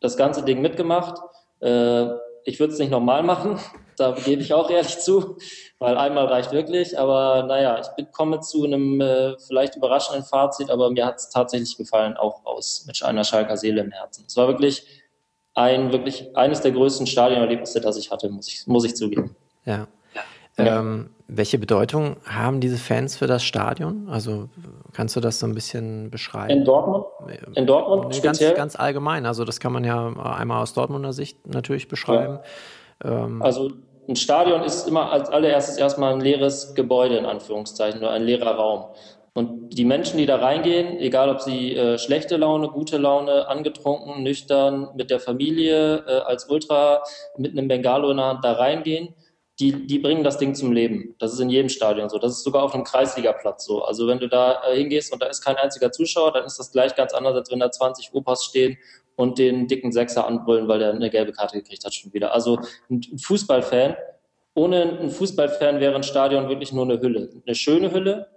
[0.00, 1.18] das ganze Ding mitgemacht.
[1.60, 2.06] Äh,
[2.44, 3.58] ich würde es nicht nochmal machen,
[3.96, 5.36] da gebe ich auch ehrlich zu,
[5.78, 6.98] weil einmal reicht wirklich.
[6.98, 11.76] Aber naja, ich komme zu einem äh, vielleicht überraschenden Fazit, aber mir hat es tatsächlich
[11.76, 14.24] gefallen, auch aus mit einer Schalker Seele im Herzen.
[14.26, 14.86] Es war wirklich
[15.54, 19.36] ein wirklich eines der größten Stadionerlebnisse, das ich hatte, muss ich, muss ich zugeben.
[19.64, 19.86] Ja.
[20.58, 20.80] Ja.
[20.80, 24.08] Ähm, welche Bedeutung haben diese Fans für das Stadion?
[24.10, 24.50] Also
[24.92, 26.50] kannst du das so ein bisschen beschreiben?
[26.50, 27.06] In Dortmund?
[27.54, 29.24] In Dortmund nee, ganz, ganz allgemein.
[29.24, 32.40] Also das kann man ja einmal aus Dortmunder Sicht natürlich beschreiben.
[33.02, 33.24] Ja.
[33.24, 33.70] Ähm, also
[34.08, 38.54] ein Stadion ist immer als allererstes erstmal ein leeres Gebäude in Anführungszeichen oder ein leerer
[38.56, 38.84] Raum.
[39.34, 44.22] Und die Menschen, die da reingehen, egal ob sie äh, schlechte Laune, gute Laune, angetrunken,
[44.22, 47.02] nüchtern, mit der Familie, äh, als Ultra,
[47.38, 49.14] mit einem Bengalo in der Hand da reingehen,
[49.62, 51.14] die, die bringen das Ding zum Leben.
[51.20, 52.18] Das ist in jedem Stadion so.
[52.18, 53.84] Das ist sogar auf einem Kreisligaplatz so.
[53.84, 56.72] Also wenn du da äh, hingehst und da ist kein einziger Zuschauer, dann ist das
[56.72, 58.76] gleich ganz anders, als wenn da 20 Opas stehen
[59.14, 62.34] und den dicken Sechser anbrüllen, weil der eine gelbe Karte gekriegt hat schon wieder.
[62.34, 62.58] Also
[62.90, 63.96] ein Fußballfan,
[64.54, 67.30] ohne einen Fußballfan wäre ein Stadion wirklich nur eine Hülle.
[67.46, 68.28] Eine schöne Hülle,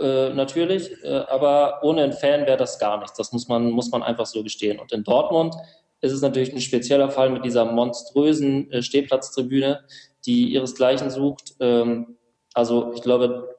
[0.00, 3.18] äh, natürlich, äh, aber ohne einen Fan wäre das gar nichts.
[3.18, 4.78] Das muss man, muss man einfach so gestehen.
[4.78, 5.54] Und in Dortmund
[6.00, 9.80] ist es natürlich ein spezieller Fall mit dieser monströsen äh, Stehplatztribüne,
[10.26, 11.54] die ihresgleichen sucht.
[11.60, 12.16] Ähm,
[12.54, 13.56] also ich glaube,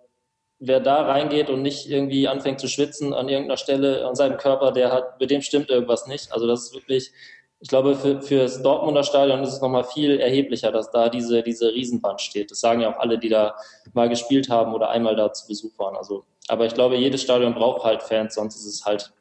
[0.59, 4.71] wer da reingeht und nicht irgendwie anfängt zu schwitzen an irgendeiner Stelle an seinem Körper,
[4.71, 6.31] der hat, mit dem stimmt irgendwas nicht.
[6.31, 7.11] Also das ist wirklich,
[7.59, 11.41] ich glaube, für, für das Dortmunder Stadion ist es nochmal viel erheblicher, dass da diese,
[11.41, 12.51] diese Riesenwand steht.
[12.51, 13.55] Das sagen ja auch alle, die da
[13.93, 15.95] mal gespielt haben oder einmal da zu Besuch waren.
[15.95, 19.11] Also, aber ich glaube, jedes Stadion braucht halt Fans, sonst ist es halt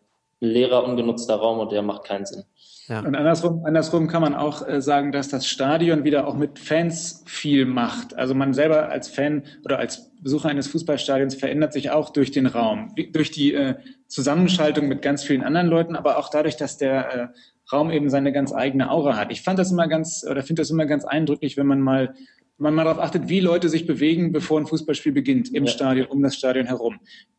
[0.42, 2.44] ein leerer, ungenutzter Raum und der macht keinen Sinn.
[2.90, 3.00] Ja.
[3.00, 7.22] Und andersrum, andersrum kann man auch äh, sagen, dass das Stadion wieder auch mit Fans
[7.24, 8.18] viel macht.
[8.18, 12.46] Also man selber als Fan oder als Besucher eines Fußballstadions verändert sich auch durch den
[12.46, 13.76] Raum, durch die äh,
[14.08, 17.28] Zusammenschaltung mit ganz vielen anderen Leuten, aber auch dadurch, dass der äh,
[17.72, 19.30] Raum eben seine ganz eigene Aura hat.
[19.30, 22.14] Ich fand das immer ganz oder finde das immer ganz eindrücklich, wenn man mal
[22.58, 25.70] wenn man mal darauf achtet, wie Leute sich bewegen, bevor ein Fußballspiel beginnt, im ja.
[25.70, 26.98] Stadion, um das Stadion herum.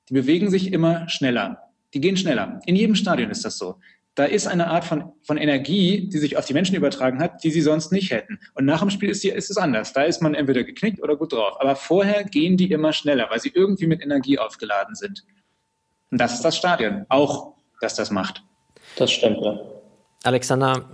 [0.09, 1.59] Die bewegen sich immer schneller.
[1.93, 2.59] Die gehen schneller.
[2.65, 3.75] In jedem Stadion ist das so
[4.15, 7.51] da ist eine Art von, von Energie, die sich auf die Menschen übertragen hat, die
[7.51, 8.39] sie sonst nicht hätten.
[8.55, 9.93] Und nach dem Spiel ist, die, ist es anders.
[9.93, 11.55] Da ist man entweder geknickt oder gut drauf.
[11.59, 15.23] Aber vorher gehen die immer schneller, weil sie irgendwie mit Energie aufgeladen sind.
[16.11, 17.05] Und das ist das Stadion.
[17.07, 18.43] Auch, dass das macht.
[18.97, 19.57] Das stimmt, ja.
[20.23, 20.85] Alexander,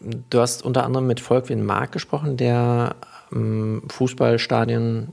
[0.00, 2.96] du hast unter anderem mit Volkwin Mark gesprochen, der
[3.30, 5.12] ähm, Fußballstadien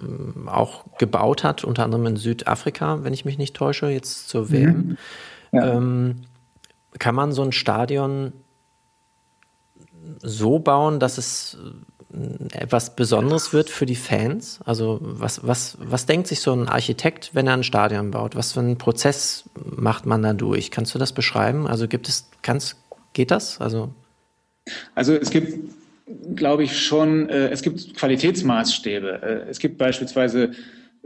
[0.00, 4.52] ähm, auch gebaut hat, unter anderem in Südafrika, wenn ich mich nicht täusche, jetzt zur
[4.52, 4.76] WM.
[4.76, 4.96] Mhm.
[5.52, 5.74] Ja.
[5.74, 6.22] Ähm,
[6.98, 8.32] kann man so ein Stadion
[10.20, 11.56] so bauen, dass es
[12.12, 14.60] äh, etwas Besonderes wird für die Fans?
[14.64, 18.36] Also was, was, was denkt sich so ein Architekt, wenn er ein Stadion baut?
[18.36, 20.70] Was für einen Prozess macht man da durch?
[20.70, 21.66] Kannst du das beschreiben?
[21.66, 22.76] Also gibt es, kannst,
[23.12, 23.60] geht das?
[23.60, 23.92] Also,
[24.94, 25.72] also es gibt,
[26.34, 29.22] glaube ich, schon, äh, es gibt Qualitätsmaßstäbe.
[29.22, 30.52] Äh, es gibt beispielsweise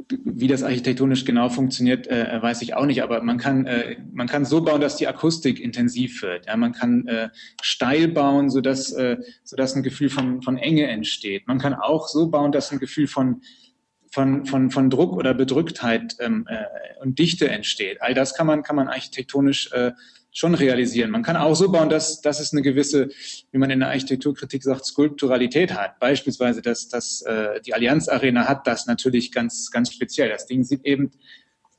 [0.08, 3.02] wie das architektonisch genau funktioniert, äh, weiß ich auch nicht.
[3.02, 6.46] Aber man kann, äh, man kann so bauen, dass die Akustik intensiv wird.
[6.46, 7.30] Ja, man kann äh,
[7.62, 11.46] steil bauen, sodass, äh, sodass ein Gefühl von, von Enge entsteht.
[11.46, 13.40] Man kann auch so bauen, dass ein Gefühl von,
[14.10, 16.64] von, von, von Druck oder Bedrücktheit ähm, äh,
[17.00, 18.02] und Dichte entsteht.
[18.02, 19.92] All das kann man, kann man architektonisch äh,
[20.36, 21.10] schon realisieren.
[21.10, 23.08] Man kann auch so bauen, dass, dass es eine gewisse,
[23.52, 25.98] wie man in der Architekturkritik sagt, Skulpturalität hat.
[25.98, 30.28] Beispielsweise, dass, dass äh, die Allianz Arena hat das natürlich ganz, ganz speziell.
[30.28, 31.10] Das Ding sieht eben,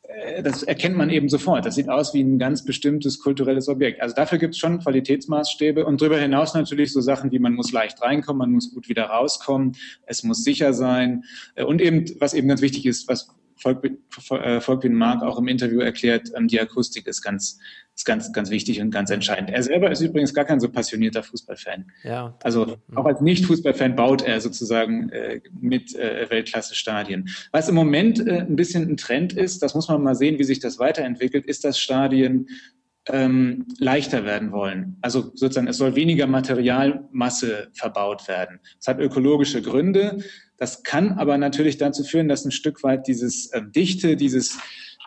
[0.07, 1.67] äh, das erkennt man eben sofort.
[1.67, 4.01] Das sieht aus wie ein ganz bestimmtes kulturelles Objekt.
[4.01, 7.71] Also dafür gibt es schon Qualitätsmaßstäbe und darüber hinaus natürlich so Sachen wie man muss
[7.71, 9.75] leicht reinkommen, man muss gut wieder rauskommen,
[10.07, 13.99] es muss sicher sein äh, und eben, was eben ganz wichtig ist, was Volkwin
[14.31, 17.59] äh, Mark auch im Interview erklärt, ähm, die Akustik ist ganz,
[17.97, 19.49] ist ganz, ganz wichtig und ganz entscheidend.
[19.49, 21.91] Er selber ist übrigens gar kein so passionierter Fußballfan.
[22.03, 22.37] Ja.
[22.43, 27.29] Also auch als Nicht-Fußballfan baut er sozusagen äh, mit äh, Weltklasse-Stadien.
[27.51, 30.43] Was im Moment äh, ein bisschen ein Trend ist, das muss man mal sehen, wie
[30.43, 32.47] sich das weiterentwickelt, ist, dass Stadien
[33.07, 34.97] ähm, leichter werden wollen.
[35.01, 38.59] Also sozusagen, es soll weniger Materialmasse verbaut werden.
[38.77, 40.19] Das hat ökologische Gründe.
[40.57, 44.59] Das kann aber natürlich dazu führen, dass ein Stück weit dieses äh, Dichte, dieses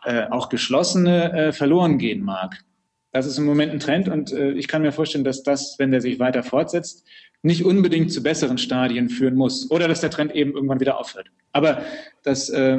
[0.05, 2.65] äh, auch Geschlossene äh, verloren gehen mag.
[3.13, 5.91] Das ist im Moment ein Trend und äh, ich kann mir vorstellen, dass das, wenn
[5.91, 7.05] der sich weiter fortsetzt,
[7.43, 11.31] nicht unbedingt zu besseren Stadien führen muss oder dass der Trend eben irgendwann wieder aufhört.
[11.53, 11.83] Aber
[12.23, 12.79] das, äh,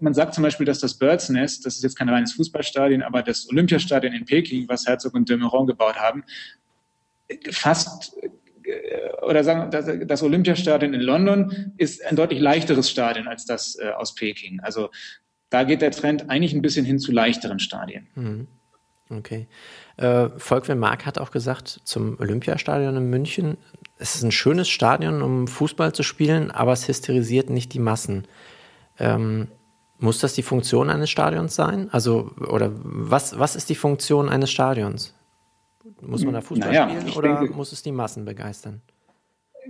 [0.00, 3.22] man sagt zum Beispiel, dass das Birds Nest, das ist jetzt kein reines Fußballstadion, aber
[3.22, 6.24] das Olympiastadion in Peking, was Herzog und de Meuron gebaut haben,
[7.50, 8.16] fast
[9.22, 13.90] oder sagen, das, das Olympiastadion in London ist ein deutlich leichteres Stadion als das äh,
[13.90, 14.60] aus Peking.
[14.60, 14.90] Also
[15.50, 18.06] da geht der Trend eigentlich ein bisschen hin zu leichteren Stadien.
[18.14, 18.48] Mhm.
[19.10, 19.46] Okay.
[19.96, 23.56] Äh, Volkwin Mark hat auch gesagt zum Olympiastadion in München,
[23.98, 28.26] es ist ein schönes Stadion, um Fußball zu spielen, aber es hysterisiert nicht die Massen.
[28.98, 29.48] Ähm,
[29.98, 31.88] muss das die Funktion eines Stadions sein?
[31.90, 35.14] Also, oder was, was ist die Funktion eines Stadions?
[36.00, 38.82] Muss man da Fußball naja, spielen oder denke, muss es die Massen begeistern?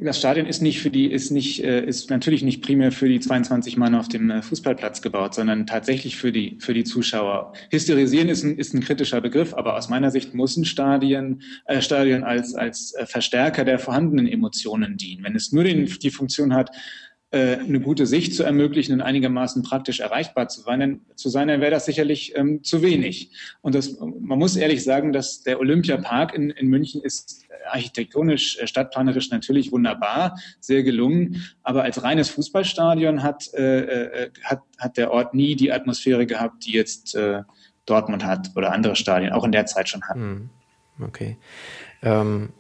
[0.01, 3.19] Das Stadion ist nicht für die, ist nicht, äh, ist natürlich nicht primär für die
[3.19, 7.53] 22 Mann auf dem äh, Fußballplatz gebaut, sondern tatsächlich für die, für die Zuschauer.
[7.71, 11.81] Hysterisieren ist ein, ist ein kritischer Begriff, aber aus meiner Sicht muss ein Stadion, äh,
[11.81, 15.25] Stadion als, als äh, Verstärker der vorhandenen Emotionen dienen.
[15.25, 16.71] Wenn es nur den, die Funktion hat,
[17.31, 21.71] eine gute Sicht zu ermöglichen und einigermaßen praktisch erreichbar zu sein, zu sein dann wäre
[21.71, 23.33] das sicherlich ähm, zu wenig.
[23.61, 28.67] Und das, man muss ehrlich sagen, dass der Olympiapark in, in München ist architektonisch, äh,
[28.67, 31.45] stadtplanerisch natürlich wunderbar, sehr gelungen.
[31.63, 36.65] Aber als reines Fußballstadion hat, äh, äh, hat, hat der Ort nie die Atmosphäre gehabt,
[36.67, 37.43] die jetzt äh,
[37.87, 40.51] Dortmund hat oder andere Stadien auch in der Zeit schon hatten.
[40.99, 41.07] Hm.
[41.07, 41.37] Okay.
[42.03, 42.51] Ähm,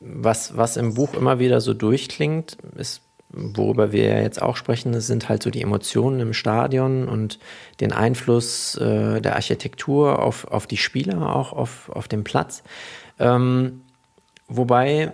[0.00, 5.28] was, was im Buch immer wieder so durchklingt, ist worüber wir jetzt auch sprechen, sind
[5.28, 7.38] halt so die Emotionen im Stadion und
[7.80, 12.62] den Einfluss äh, der Architektur auf, auf die Spieler, auch auf, auf den Platz.
[13.18, 13.82] Ähm,
[14.48, 15.12] wobei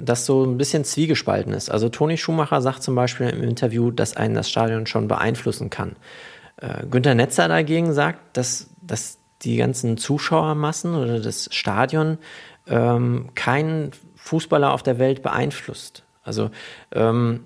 [0.00, 1.70] das so ein bisschen zwiegespalten ist.
[1.70, 5.96] Also Toni Schumacher sagt zum Beispiel im Interview, dass einen das Stadion schon beeinflussen kann.
[6.56, 12.18] Äh, Günter Netzer dagegen sagt, dass, dass die ganzen Zuschauermassen oder das Stadion
[12.66, 16.04] ähm, keinen Fußballer auf der Welt beeinflusst.
[16.22, 16.50] Also
[16.92, 17.44] ähm,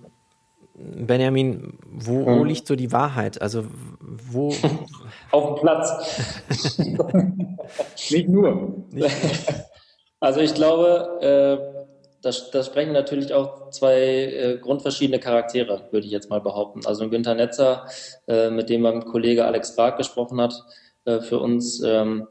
[0.74, 2.44] Benjamin, wo, wo, hm.
[2.46, 3.40] liegt so die Wahrheit?
[3.40, 3.64] Also
[4.00, 4.52] wo?
[5.30, 6.40] Auf dem Platz.
[8.10, 8.84] Nicht nur.
[10.18, 11.84] Also ich glaube, äh,
[12.22, 16.86] das, das, sprechen natürlich auch zwei äh, grundverschiedene Charaktere, würde ich jetzt mal behaupten.
[16.86, 17.86] Also Günther Netzer,
[18.26, 20.54] äh, mit dem mein Kollege Alex Brag gesprochen hat,
[21.04, 22.26] äh, für uns, ähm,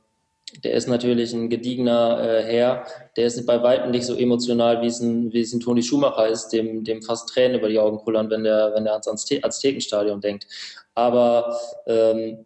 [0.63, 2.85] der ist natürlich ein gediegener äh, Herr.
[3.15, 6.27] Der ist bei weitem nicht so emotional, wie es ein, wie es ein Toni Schumacher
[6.27, 10.21] ist, dem, dem fast Tränen über die Augen kullern, wenn der, wenn der ans Aztekenstadion
[10.21, 10.47] denkt.
[10.93, 12.45] Aber ähm,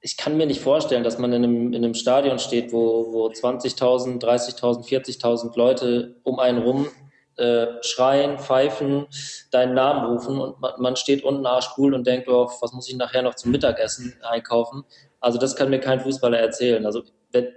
[0.00, 3.28] ich kann mir nicht vorstellen, dass man in einem, in einem Stadion steht, wo, wo
[3.28, 6.88] 20.000, 30.000, 40.000 Leute um einen rum
[7.36, 9.06] äh, schreien, pfeifen,
[9.50, 12.96] deinen Namen rufen und man, man steht unten arschcool und denkt, oh, was muss ich
[12.96, 14.84] nachher noch zum Mittagessen einkaufen?
[15.24, 16.84] Also das kann mir kein Fußballer erzählen.
[16.84, 17.02] Also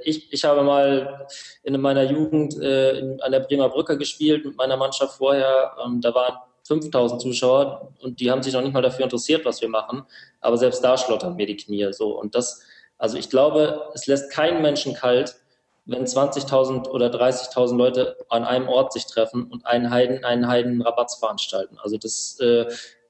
[0.06, 1.27] ich, ich habe mal
[1.63, 5.73] in meiner Jugend äh, in, an der Bremer Brücke gespielt mit meiner Mannschaft vorher.
[5.86, 9.62] Ähm, da waren 5000 Zuschauer und die haben sich noch nicht mal dafür interessiert, was
[9.62, 10.03] wir machen.
[10.39, 12.17] Aber selbst da schlottern mir die Knie so.
[12.17, 12.63] Und das,
[12.97, 15.36] also ich glaube, es lässt keinen Menschen kalt,
[15.84, 20.82] wenn 20.000 oder 30.000 Leute an einem Ort sich treffen und einen Heiden, einen Heiden
[20.82, 21.77] Rabatz veranstalten.
[21.84, 22.65] Also das, äh,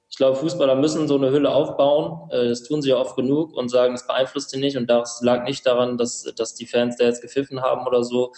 [0.09, 2.29] ich glaube, Fußballer müssen so eine Hülle aufbauen.
[2.31, 4.77] Äh, das tun sie ja oft genug und sagen, es beeinflusst sie nicht.
[4.77, 8.33] Und das lag nicht daran, dass, dass die Fans da jetzt gepfiffen haben oder so.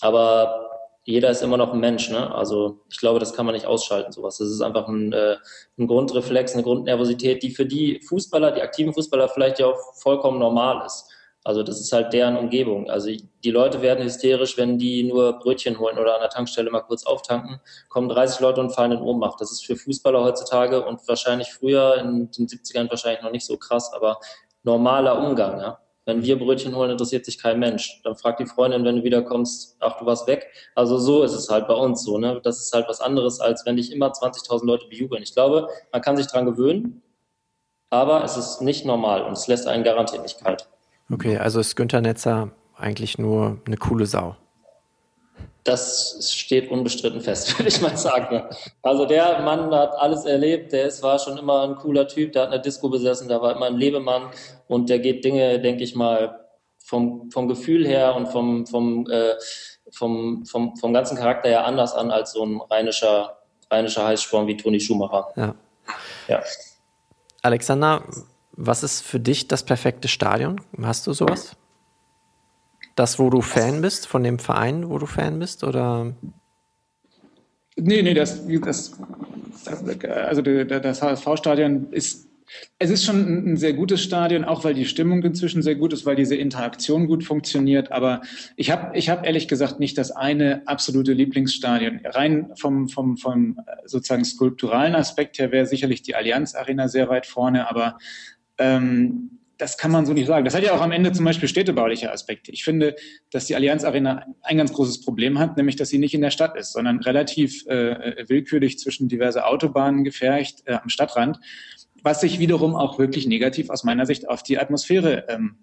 [0.00, 0.68] Aber
[1.04, 2.10] jeder ist immer noch ein Mensch.
[2.10, 2.34] Ne?
[2.34, 4.38] Also ich glaube, das kann man nicht ausschalten, sowas.
[4.38, 5.36] Das ist einfach ein, äh,
[5.78, 10.38] ein Grundreflex, eine Grundnervosität, die für die Fußballer, die aktiven Fußballer vielleicht ja auch vollkommen
[10.38, 11.10] normal ist.
[11.44, 12.90] Also das ist halt deren Umgebung.
[12.90, 13.10] Also
[13.44, 17.06] die Leute werden hysterisch, wenn die nur Brötchen holen oder an der Tankstelle mal kurz
[17.06, 19.40] auftanken, kommen 30 Leute und fallen in Ohnmacht.
[19.40, 23.56] Das ist für Fußballer heutzutage und wahrscheinlich früher in den 70ern wahrscheinlich noch nicht so
[23.56, 24.18] krass, aber
[24.62, 25.60] normaler Umgang.
[25.60, 25.78] Ja?
[26.04, 28.00] Wenn wir Brötchen holen, interessiert sich kein Mensch.
[28.02, 30.50] Dann fragt die Freundin, wenn du wiederkommst, ach, du warst weg.
[30.74, 32.18] Also so ist es halt bei uns so.
[32.18, 32.40] Ne?
[32.42, 35.22] Das ist halt was anderes, als wenn dich immer 20.000 Leute bejubeln.
[35.22, 37.02] Ich glaube, man kann sich dran gewöhnen,
[37.90, 40.68] aber es ist nicht normal und es lässt einen garantiert nicht kalt.
[41.10, 44.36] Okay, also ist Günther Netzer eigentlich nur eine coole Sau.
[45.64, 48.42] Das steht unbestritten fest, würde ich mal sagen.
[48.82, 52.42] Also der Mann hat alles erlebt, der ist, war schon immer ein cooler Typ, der
[52.42, 54.30] hat eine Disco besessen, der war immer ein Lebemann
[54.66, 56.44] und der geht Dinge, denke ich mal,
[56.78, 59.34] vom, vom Gefühl her und vom, vom, äh,
[59.90, 63.38] vom, vom, vom ganzen Charakter her anders an als so ein rheinischer,
[63.70, 65.28] rheinischer Heißsporn wie Toni Schumacher.
[65.36, 65.54] Ja.
[66.28, 66.42] ja.
[67.42, 68.02] Alexander,
[68.60, 70.60] was ist für dich das perfekte Stadion?
[70.82, 71.56] Hast du sowas?
[72.96, 76.16] Das, wo du Fan bist, von dem Verein, wo du Fan bist, oder?
[77.76, 78.98] Nee, nee, das, das,
[79.64, 82.26] also das HSV-Stadion ist,
[82.80, 86.04] es ist schon ein sehr gutes Stadion, auch weil die Stimmung inzwischen sehr gut ist,
[86.04, 87.92] weil diese Interaktion gut funktioniert.
[87.92, 88.22] Aber
[88.56, 92.00] ich habe ich hab ehrlich gesagt nicht das eine absolute Lieblingsstadion.
[92.04, 97.26] Rein vom, vom, vom sozusagen skulpturalen Aspekt her wäre sicherlich die Allianz Arena sehr weit
[97.26, 97.98] vorne, aber
[98.58, 100.44] ähm, das kann man so nicht sagen.
[100.44, 102.52] Das hat ja auch am Ende zum Beispiel städtebauliche Aspekte.
[102.52, 102.94] Ich finde,
[103.30, 106.30] dass die Allianz Arena ein ganz großes Problem hat, nämlich, dass sie nicht in der
[106.30, 111.40] Stadt ist, sondern relativ äh, willkürlich zwischen diverse Autobahnen gefercht äh, am Stadtrand,
[112.02, 115.56] was sich wiederum auch wirklich negativ aus meiner Sicht auf die Atmosphäre ähm,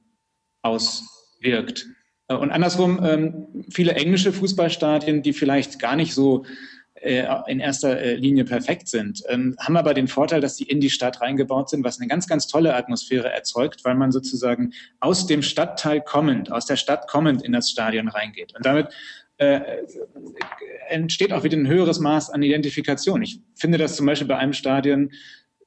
[0.62, 1.88] auswirkt.
[2.27, 6.49] Äh, und andersrum, ähm, viele englische Fußballstadien, die vielleicht gar nicht so äh,
[7.01, 10.89] in erster äh, Linie perfekt sind, ähm, haben aber den Vorteil, dass sie in die
[10.89, 15.41] Stadt reingebaut sind, was eine ganz, ganz tolle Atmosphäre erzeugt, weil man sozusagen aus dem
[15.41, 18.55] Stadtteil kommend, aus der Stadt kommend in das Stadion reingeht.
[18.55, 18.88] Und damit
[19.38, 19.60] äh,
[20.88, 23.21] entsteht auch wieder ein höheres Maß an Identifikation.
[23.21, 25.12] Ich finde das zum Beispiel bei einem Stadion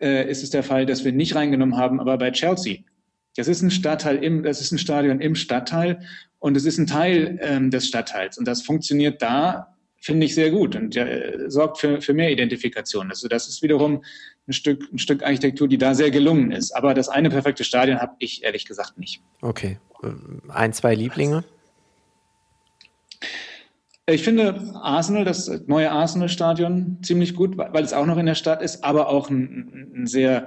[0.00, 2.78] äh, ist es der Fall, dass wir nicht reingenommen haben, aber bei Chelsea.
[3.36, 6.00] Das ist ein Stadtteil im, das ist ein Stadion im Stadtteil
[6.38, 10.50] und es ist ein Teil ähm, des Stadtteils und das funktioniert da finde ich sehr
[10.50, 13.10] gut und äh, sorgt für, für mehr Identifikation.
[13.10, 14.04] Also das ist wiederum
[14.46, 16.72] ein Stück, ein Stück Architektur, die da sehr gelungen ist.
[16.72, 19.20] Aber das eine perfekte Stadion habe ich ehrlich gesagt nicht.
[19.42, 19.78] Okay.
[20.48, 21.44] Ein, zwei Lieblinge?
[24.06, 28.62] Ich finde Arsenal, das neue Arsenal-Stadion, ziemlich gut, weil es auch noch in der Stadt
[28.62, 30.46] ist, aber auch ein, ein sehr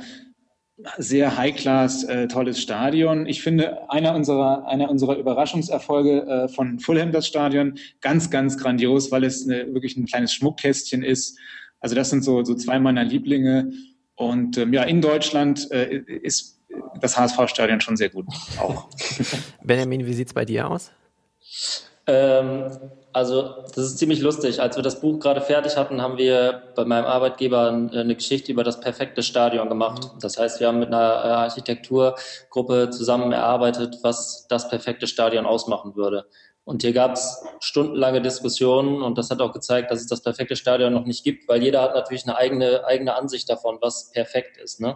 [0.97, 3.25] sehr High-Class, äh, tolles Stadion.
[3.25, 9.11] Ich finde, einer unserer, einer unserer Überraschungserfolge äh, von Fulham, das Stadion, ganz, ganz grandios,
[9.11, 11.37] weil es eine, wirklich ein kleines Schmuckkästchen ist.
[11.79, 13.71] Also das sind so, so zwei meiner Lieblinge.
[14.15, 16.59] Und ähm, ja, in Deutschland äh, ist
[16.99, 18.25] das HSV-Stadion schon sehr gut
[18.59, 18.87] auch.
[19.63, 20.91] Benjamin, wie sieht es bei dir aus?
[22.07, 22.71] Ähm,
[23.13, 24.61] also das ist ziemlich lustig.
[24.61, 28.63] Als wir das Buch gerade fertig hatten, haben wir bei meinem Arbeitgeber eine Geschichte über
[28.63, 30.11] das perfekte Stadion gemacht.
[30.21, 35.95] Das heißt, wir haben mit einer äh, Architekturgruppe zusammen erarbeitet, was das perfekte Stadion ausmachen
[35.95, 36.25] würde.
[36.63, 40.55] Und hier gab es stundenlange Diskussionen und das hat auch gezeigt, dass es das perfekte
[40.55, 44.57] Stadion noch nicht gibt, weil jeder hat natürlich eine eigene, eigene Ansicht davon, was perfekt
[44.57, 44.79] ist.
[44.79, 44.95] Ne?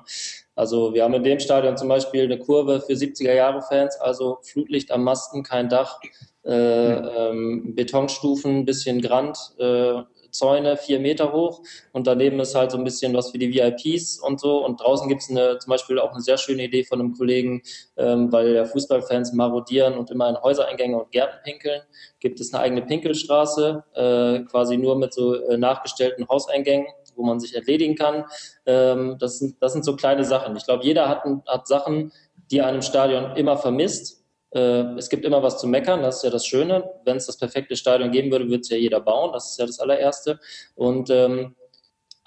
[0.54, 5.04] Also wir haben in dem Stadion zum Beispiel eine Kurve für 70er-Jahre-Fans, also Flutlicht am
[5.04, 6.00] Masten, kein Dach,
[6.46, 10.04] äh, ähm, Betonstufen, bisschen Grand, äh,
[10.36, 11.62] Zäune vier Meter hoch
[11.94, 14.64] und daneben ist halt so ein bisschen was für die VIPs und so.
[14.66, 17.62] Und draußen gibt es zum Beispiel auch eine sehr schöne Idee von einem Kollegen,
[17.98, 21.82] ähm, weil ja Fußballfans marodieren und immer in Häusereingänge und Gärten pinkeln,
[22.20, 27.40] gibt es eine eigene Pinkelstraße, äh, quasi nur mit so äh, nachgestellten Hauseingängen wo man
[27.40, 28.26] sich erledigen kann.
[28.66, 30.54] Ähm, das, sind, das sind so kleine Sachen.
[30.58, 32.12] Ich glaube, jeder hat, hat Sachen,
[32.52, 34.25] die er einem Stadion immer vermisst
[34.56, 36.90] es gibt immer was zu meckern, das ist ja das Schöne.
[37.04, 39.66] Wenn es das perfekte Stadion geben würde, würde es ja jeder bauen, das ist ja
[39.66, 40.40] das allererste.
[40.76, 41.56] Und ähm,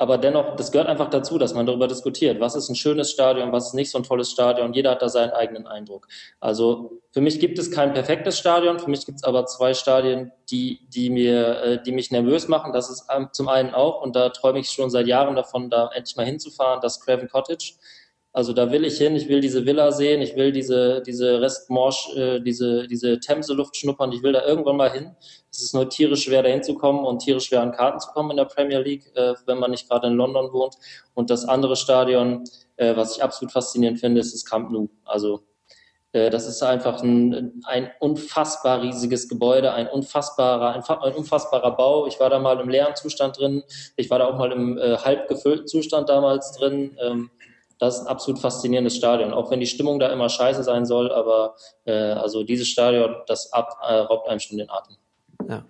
[0.01, 2.39] aber dennoch, das gehört einfach dazu, dass man darüber diskutiert.
[2.39, 4.73] Was ist ein schönes Stadion, was ist nicht so ein tolles Stadion?
[4.73, 6.07] Jeder hat da seinen eigenen Eindruck.
[6.39, 10.31] Also für mich gibt es kein perfektes Stadion, für mich gibt es aber zwei Stadien,
[10.53, 12.73] die, die, mir, äh, die mich nervös machen.
[12.73, 16.15] Das ist zum einen auch, und da träume ich schon seit Jahren davon, da endlich
[16.15, 17.75] mal hinzufahren, das Craven Cottage.
[18.39, 22.15] Also da will ich hin, ich will diese Villa sehen, ich will diese, diese Restmorsch,
[22.15, 25.17] äh, diese, diese Themse-Luft schnuppern, ich will da irgendwann mal hin.
[25.51, 28.37] Es ist nur tierisch schwer, da hinzukommen und tierisch schwer an Karten zu kommen in
[28.37, 30.77] der Premier League, äh, wenn man nicht gerade in London wohnt.
[31.15, 32.45] Und das andere Stadion,
[32.77, 34.89] äh, was ich absolut faszinierend finde, ist das Camp Nou.
[35.05, 35.43] Also
[36.13, 42.07] äh, das ist einfach ein, ein unfassbar riesiges Gebäude, ein unfassbarer, ein, ein, unfassbarer Bau.
[42.07, 43.63] Ich war da mal im leeren Zustand drin.
[43.97, 46.97] Ich war da auch mal im äh, halb gefüllten Zustand damals drin.
[47.01, 47.31] Ähm,
[47.79, 51.13] das ist ein absolut faszinierendes Stadion, auch wenn die Stimmung da immer scheiße sein soll,
[51.13, 54.97] aber äh, also dieses Stadion, das ab, äh, raubt einem schon den Atem.
[55.49, 55.65] Ja,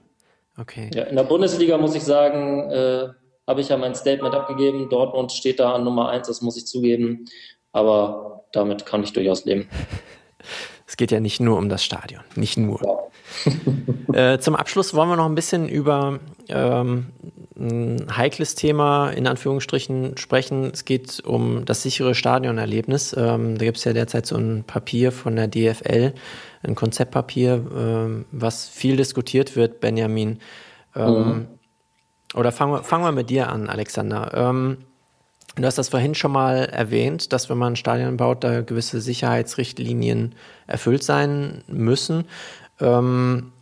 [0.58, 0.90] okay.
[0.94, 3.08] Ja, in der Bundesliga muss ich sagen, äh,
[3.46, 4.88] habe ich ja mein Statement abgegeben.
[4.88, 7.24] Dortmund steht da an Nummer eins, das muss ich zugeben,
[7.72, 9.68] aber damit kann ich durchaus leben.
[10.86, 12.82] Es geht ja nicht nur um das Stadion, nicht nur.
[12.82, 12.96] Ja.
[14.12, 17.06] äh, zum Abschluss wollen wir noch ein bisschen über ähm,
[17.58, 20.70] ein heikles Thema in Anführungsstrichen sprechen.
[20.72, 23.14] Es geht um das sichere Stadionerlebnis.
[23.18, 26.14] Ähm, da gibt es ja derzeit so ein Papier von der DFL,
[26.62, 30.38] ein Konzeptpapier, ähm, was viel diskutiert wird, Benjamin.
[30.94, 31.46] Ähm, mhm.
[32.34, 34.30] Oder fangen wir, fangen wir mit dir an, Alexander.
[34.34, 34.78] Ähm,
[35.56, 39.00] Du hast das vorhin schon mal erwähnt, dass wenn man ein Stadion baut, da gewisse
[39.00, 40.36] Sicherheitsrichtlinien
[40.68, 42.26] erfüllt sein müssen.
[42.80, 43.52] Ähm,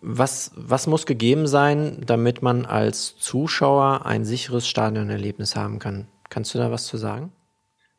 [0.00, 6.06] was, was muss gegeben sein, damit man als Zuschauer ein sicheres Stadionerlebnis haben kann?
[6.28, 7.32] Kannst du da was zu sagen?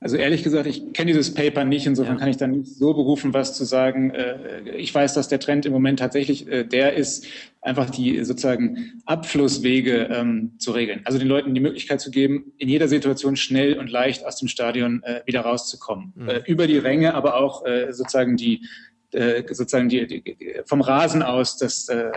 [0.04, 2.20] Also ehrlich gesagt, ich kenne dieses Paper nicht, insofern ja.
[2.20, 4.10] kann ich da nicht so berufen, was zu sagen.
[4.10, 7.28] Äh, ich weiß, dass der Trend im Moment tatsächlich äh, der ist,
[7.62, 11.02] einfach die sozusagen Abflusswege ähm, zu regeln.
[11.04, 14.48] Also den Leuten die Möglichkeit zu geben, in jeder Situation schnell und leicht aus dem
[14.48, 16.14] Stadion äh, wieder rauszukommen.
[16.16, 16.30] Mhm.
[16.30, 18.66] Äh, über die Ränge, aber auch äh, sozusagen die
[19.14, 22.12] äh, sozusagen die, die, vom Rasen aus, dass, äh,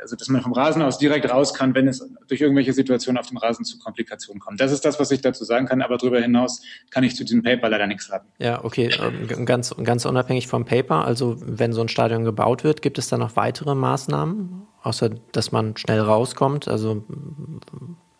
[0.00, 3.26] also dass man vom Rasen aus direkt raus kann, wenn es durch irgendwelche Situationen auf
[3.26, 4.60] dem Rasen zu Komplikationen kommt.
[4.60, 7.42] Das ist das, was ich dazu sagen kann, aber darüber hinaus kann ich zu diesem
[7.42, 8.26] Paper leider nichts sagen.
[8.38, 12.82] Ja, okay, ähm, ganz, ganz unabhängig vom Paper, also wenn so ein Stadion gebaut wird,
[12.82, 16.68] gibt es da noch weitere Maßnahmen, außer dass man schnell rauskommt?
[16.68, 17.04] Also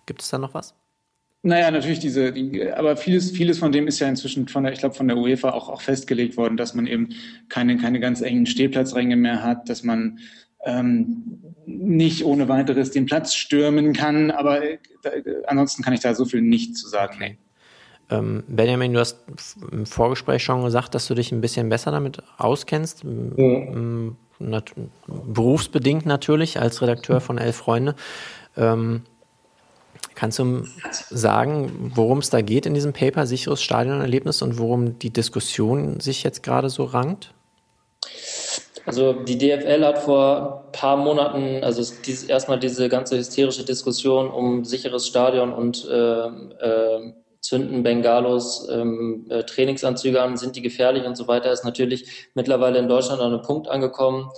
[0.07, 0.75] gibt es da noch was?
[1.43, 4.81] Naja, natürlich diese, die, aber vieles, vieles von dem ist ja inzwischen von der, ich
[4.81, 7.11] glaube, von der UEFA auch, auch festgelegt worden, dass man eben
[7.49, 10.19] keine, keine ganz engen Stehplatzränge mehr hat, dass man
[10.67, 14.79] ähm, nicht ohne weiteres den Platz stürmen kann, aber äh,
[15.47, 17.17] ansonsten kann ich da so viel nicht zu sagen.
[17.19, 17.39] Nee.
[18.11, 19.25] Ähm, Benjamin, du hast
[19.71, 23.05] im Vorgespräch schon gesagt, dass du dich ein bisschen besser damit auskennst.
[23.05, 24.17] Mhm.
[24.41, 24.73] Nat
[25.07, 27.95] berufsbedingt natürlich als Redakteur von Elf Freunde.
[28.57, 29.03] Ähm,
[30.21, 30.65] Kannst du
[31.09, 36.25] sagen, worum es da geht in diesem Paper Sicheres Stadionerlebnis und worum die Diskussion sich
[36.25, 37.33] jetzt gerade so rankt?
[38.85, 44.31] Also die DFL hat vor ein paar Monaten, also dieses, erstmal diese ganze hysterische Diskussion
[44.31, 51.07] um sicheres Stadion und äh, äh, zünden Bengalos ähm, äh, Trainingsanzüge an, sind die gefährlich
[51.07, 54.29] und so weiter, ist natürlich mittlerweile in Deutschland an einem Punkt angekommen,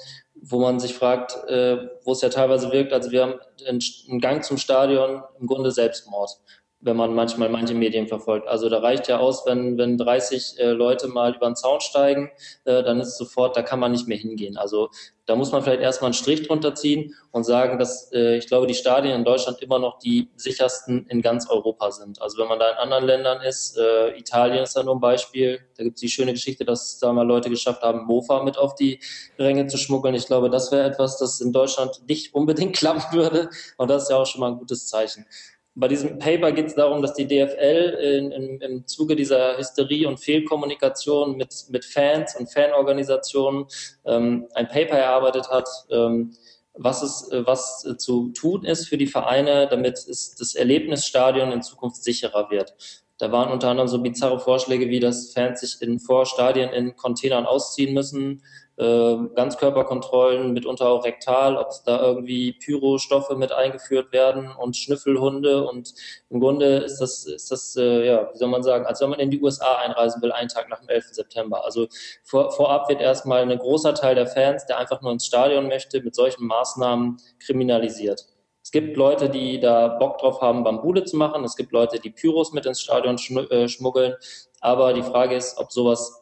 [0.43, 3.34] wo man sich fragt, äh, wo es ja teilweise wirkt, also wir haben
[3.66, 6.38] einen Gang zum Stadion im Grunde Selbstmord
[6.82, 8.48] wenn man manchmal manche Medien verfolgt.
[8.48, 12.30] Also da reicht ja aus, wenn, wenn 30 äh, Leute mal über den Zaun steigen,
[12.64, 14.56] äh, dann ist sofort, da kann man nicht mehr hingehen.
[14.56, 14.90] Also
[15.26, 18.66] da muss man vielleicht erstmal einen Strich drunter ziehen und sagen, dass äh, ich glaube,
[18.66, 22.20] die Stadien in Deutschland immer noch die sichersten in ganz Europa sind.
[22.20, 25.60] Also wenn man da in anderen Ländern ist, äh, Italien ist da nur ein Beispiel,
[25.76, 28.74] da gibt es die schöne Geschichte, dass da mal Leute geschafft haben, Mofa mit auf
[28.74, 28.98] die
[29.38, 30.16] Ränge zu schmuggeln.
[30.16, 34.10] Ich glaube, das wäre etwas, das in Deutschland nicht unbedingt klappen würde und das ist
[34.10, 35.26] ja auch schon mal ein gutes Zeichen.
[35.74, 40.06] Bei diesem Paper geht es darum, dass die DFL in, in, im Zuge dieser Hysterie
[40.06, 43.66] und Fehlkommunikation mit, mit Fans und Fanorganisationen
[44.04, 46.34] ähm, ein Paper erarbeitet hat, ähm,
[46.74, 52.02] was, es, was zu tun ist für die Vereine, damit es das Erlebnisstadion in Zukunft
[52.02, 52.74] sicherer wird.
[53.18, 57.46] Da waren unter anderem so bizarre Vorschläge wie, dass Fans sich in Vorstadien in Containern
[57.46, 64.76] ausziehen müssen, äh, Ganzkörperkontrollen, mitunter auch rektal, ob da irgendwie Pyrostoffe mit eingeführt werden und
[64.76, 65.66] Schnüffelhunde.
[65.66, 65.94] Und
[66.30, 69.20] im Grunde ist das, ist das äh, ja, wie soll man sagen, als wenn man
[69.20, 71.04] in die USA einreisen will, einen Tag nach dem 11.
[71.12, 71.64] September.
[71.64, 71.86] Also
[72.24, 76.00] vor, vorab wird erstmal ein großer Teil der Fans, der einfach nur ins Stadion möchte,
[76.02, 78.26] mit solchen Maßnahmen kriminalisiert.
[78.62, 81.44] Es gibt Leute, die da Bock drauf haben, Bambule zu machen.
[81.44, 83.16] Es gibt Leute, die Pyros mit ins Stadion
[83.50, 84.14] äh, schmuggeln.
[84.60, 86.21] Aber die Frage ist, ob sowas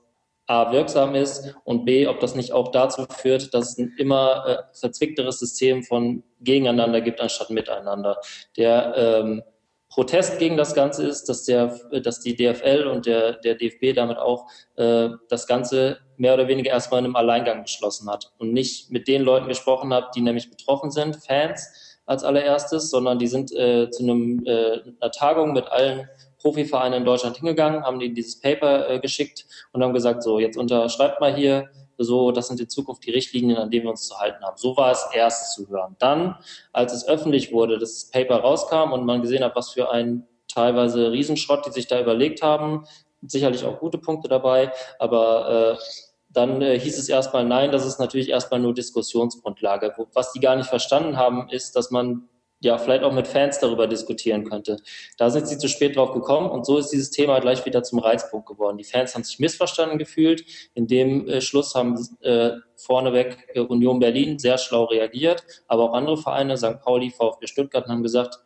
[0.50, 4.44] A, wirksam ist und B, ob das nicht auch dazu führt, dass es ein immer
[4.46, 8.18] äh, verzwickteres System von gegeneinander gibt, anstatt miteinander.
[8.56, 9.42] Der ähm,
[9.88, 14.18] Protest gegen das Ganze ist, dass, der, dass die DFL und der, der DFB damit
[14.18, 18.90] auch äh, das Ganze mehr oder weniger erstmal in einem Alleingang beschlossen hat und nicht
[18.90, 23.52] mit den Leuten gesprochen hat, die nämlich betroffen sind, Fans als allererstes, sondern die sind
[23.52, 26.08] äh, zu einem, äh, einer Tagung mit allen
[26.40, 30.56] Profivereine in Deutschland hingegangen, haben ihnen dieses Paper äh, geschickt und haben gesagt, so, jetzt
[30.56, 34.18] unterschreibt mal hier, so, das sind in Zukunft die Richtlinien, an denen wir uns zu
[34.18, 34.56] halten haben.
[34.56, 35.96] So war es erst zu hören.
[35.98, 36.36] Dann,
[36.72, 41.12] als es öffentlich wurde, das Paper rauskam und man gesehen hat, was für ein teilweise
[41.12, 42.84] Riesenschrott, die sich da überlegt haben,
[43.22, 45.82] sicherlich auch gute Punkte dabei, aber äh,
[46.30, 49.94] dann äh, hieß es erstmal nein, das ist natürlich erstmal nur Diskussionsgrundlage.
[50.14, 52.29] Was die gar nicht verstanden haben, ist, dass man
[52.62, 54.76] ja, vielleicht auch mit Fans darüber diskutieren könnte.
[55.16, 57.98] Da sind sie zu spät drauf gekommen und so ist dieses Thema gleich wieder zum
[58.00, 58.76] Reizpunkt geworden.
[58.76, 60.44] Die Fans haben sich missverstanden gefühlt.
[60.74, 65.94] In dem äh, Schluss haben äh, vorneweg äh, Union Berlin sehr schlau reagiert, aber auch
[65.94, 66.80] andere Vereine, St.
[66.82, 68.40] Pauli, VfB Stuttgart, haben gesagt,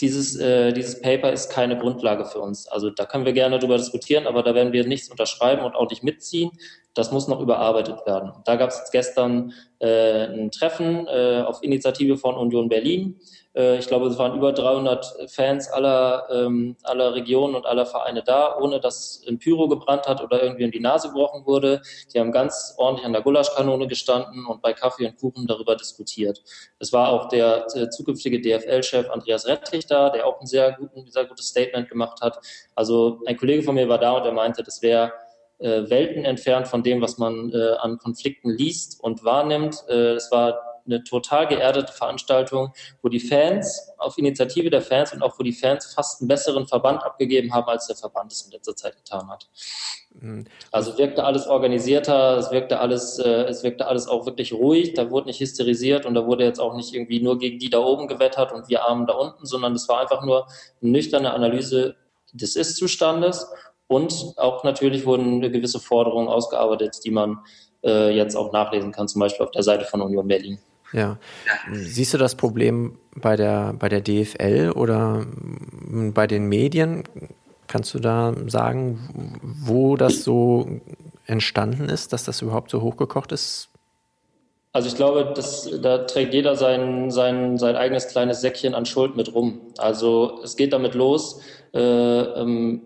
[0.00, 2.66] dieses, äh, dieses Paper ist keine Grundlage für uns.
[2.66, 5.88] Also da können wir gerne darüber diskutieren, aber da werden wir nichts unterschreiben und auch
[5.88, 6.50] nicht mitziehen.
[6.94, 8.32] Das muss noch überarbeitet werden.
[8.44, 13.18] Da gab es gestern äh, ein Treffen äh, auf Initiative von Union Berlin
[13.54, 18.22] äh, ich glaube, es waren über 300 Fans aller, ähm, aller Regionen und aller Vereine
[18.22, 21.82] da, ohne dass ein Pyro gebrannt hat oder irgendwie in die Nase gebrochen wurde.
[22.12, 26.42] Die haben ganz ordentlich an der Gulaschkanone gestanden und bei Kaffee und Kuchen darüber diskutiert.
[26.78, 31.10] Es war auch der äh, zukünftige DFL-Chef Andreas Rettich da, der auch ein sehr, guten,
[31.10, 32.38] sehr gutes Statement gemacht hat.
[32.74, 35.12] Also ein Kollege von mir war da und er meinte, das wäre
[35.62, 39.84] äh, Welten entfernt von dem, was man äh, an Konflikten liest und wahrnimmt.
[39.88, 45.22] Äh, es war eine total geerdete Veranstaltung, wo die Fans auf Initiative der Fans und
[45.22, 48.52] auch wo die Fans fast einen besseren Verband abgegeben haben, als der Verband es in
[48.52, 49.48] letzter Zeit getan hat.
[50.14, 50.44] Mhm.
[50.70, 55.10] Also wirkte alles organisierter, es wirkte alles, äh, es wirkte alles auch wirklich ruhig, da
[55.10, 58.08] wurde nicht hysterisiert und da wurde jetzt auch nicht irgendwie nur gegen die da oben
[58.08, 60.46] gewettert und wir Armen da unten, sondern es war einfach nur
[60.80, 61.96] eine nüchterne Analyse
[62.32, 63.46] des Ist-Zustandes
[63.92, 67.38] und auch natürlich wurden gewisse Forderungen ausgearbeitet, die man
[67.84, 70.58] äh, jetzt auch nachlesen kann, zum Beispiel auf der Seite von Union Berlin.
[70.92, 71.18] Ja.
[71.72, 75.24] Siehst du das Problem bei der, bei der DFL oder
[76.14, 77.04] bei den Medien?
[77.66, 80.66] Kannst du da sagen, wo das so
[81.26, 83.68] entstanden ist, dass das überhaupt so hochgekocht ist?
[84.74, 89.16] Also ich glaube, das, da trägt jeder sein, sein, sein eigenes kleines Säckchen an Schuld
[89.16, 89.60] mit rum.
[89.76, 91.40] Also es geht damit los,
[91.74, 92.82] äh, ähm,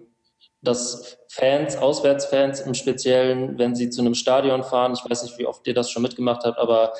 [0.66, 5.46] dass Fans, Auswärtsfans im Speziellen, wenn sie zu einem Stadion fahren, ich weiß nicht, wie
[5.46, 6.92] oft ihr das schon mitgemacht habt, aber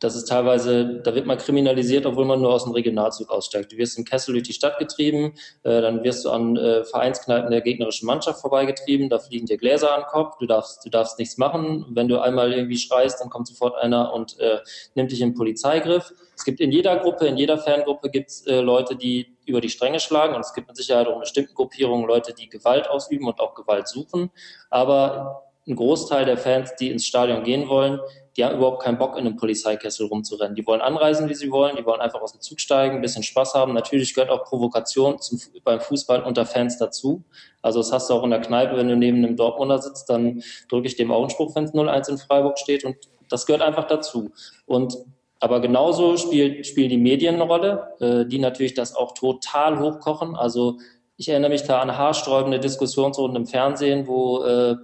[0.00, 3.72] das ist teilweise, da wird man kriminalisiert, obwohl man nur aus dem Regionalzug aussteigt.
[3.72, 7.50] Du wirst in Kessel durch die Stadt getrieben, äh, dann wirst du an äh, Vereinskneipen
[7.50, 11.18] der gegnerischen Mannschaft vorbeigetrieben, da fliegen dir Gläser an den Kopf, du darfst, du darfst
[11.18, 11.86] nichts machen.
[11.90, 14.58] Wenn du einmal irgendwie schreist, dann kommt sofort einer und äh,
[14.94, 16.12] nimmt dich in Polizeigriff.
[16.36, 19.70] Es gibt in jeder Gruppe, in jeder Fangruppe gibt es äh, Leute, die über die
[19.70, 23.26] Stränge schlagen und es gibt mit Sicherheit auch in bestimmten Gruppierungen Leute, die Gewalt ausüben
[23.26, 24.30] und auch Gewalt suchen.
[24.70, 27.98] Aber ein Großteil der Fans, die ins Stadion gehen wollen,
[28.36, 30.56] die haben überhaupt keinen Bock, in einem Polizeikessel rumzurennen.
[30.56, 33.22] Die wollen anreisen, wie sie wollen, die wollen einfach aus dem Zug steigen, ein bisschen
[33.22, 33.72] Spaß haben.
[33.72, 37.22] Natürlich gehört auch Provokation zum, beim Fußball unter Fans dazu.
[37.62, 40.42] Also das hast du auch in der Kneipe, wenn du neben einem Dortmunder sitzt, dann
[40.68, 42.96] drücke ich dem auch einen Spruch, wenn es 0-1 in Freiburg steht und
[43.30, 44.32] das gehört einfach dazu.
[44.66, 44.98] Und
[45.40, 50.36] aber genauso spielt, spielen die Medien eine Rolle, äh, die natürlich das auch total hochkochen.
[50.36, 50.78] Also
[51.16, 54.76] ich erinnere mich da an haarsträubende Diskussionsrunden im Fernsehen, wo äh,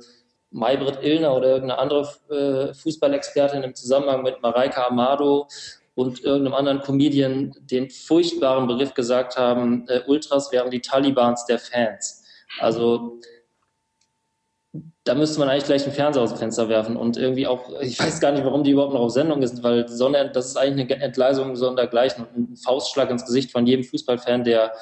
[0.51, 5.47] Maybrit Illner oder irgendeine andere äh, Fußballexpertin im Zusammenhang mit Mareike Amado
[5.95, 11.59] und irgendeinem anderen Comedian den furchtbaren Begriff gesagt haben, äh, Ultras wären die Talibans der
[11.59, 12.25] Fans.
[12.59, 13.21] Also
[15.05, 17.99] da müsste man eigentlich gleich den Fernseher aus dem Fenster werfen und irgendwie auch, ich
[17.99, 20.93] weiß gar nicht, warum die überhaupt noch auf Sendung ist, weil sondern das ist eigentlich
[20.93, 24.73] eine Entgleisung sondergleichen und ein Faustschlag ins Gesicht von jedem Fußballfan, der,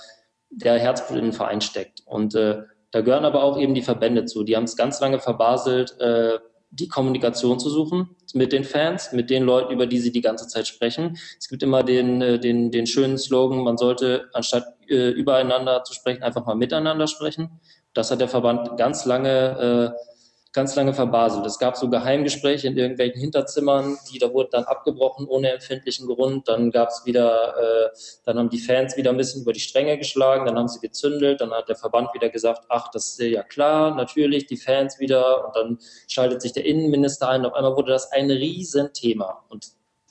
[0.51, 2.03] der Herzblut in den Verein steckt.
[2.05, 4.45] Und äh, da gehören aber auch eben die Verbände zu.
[4.45, 6.39] Die haben es ganz lange verbaselt, äh,
[6.71, 10.49] die Kommunikation zu suchen mit den Fans, mit den Leuten, über die sie die ganze
[10.49, 11.17] Zeit sprechen.
[11.39, 15.95] Es gibt immer den, äh, den, den schönen Slogan, man sollte anstatt äh, übereinander zu
[15.95, 17.61] sprechen, einfach mal miteinander sprechen.
[17.95, 20.09] Das hat der Verband ganz lange äh,
[20.53, 21.45] ganz lange verbaselt.
[21.47, 26.49] Es gab so Geheimgespräche in irgendwelchen Hinterzimmern, die da wurden dann abgebrochen ohne empfindlichen Grund.
[26.49, 27.89] Dann gab es wieder, äh,
[28.25, 31.41] dann haben die Fans wieder ein bisschen über die Stränge geschlagen, dann haben sie gezündelt,
[31.41, 35.47] dann hat der Verband wieder gesagt, ach, das ist ja klar, natürlich, die Fans wieder
[35.47, 35.79] und dann
[36.09, 37.45] schaltet sich der Innenminister ein.
[37.45, 39.69] Auf einmal wurde das ein Riesenthema und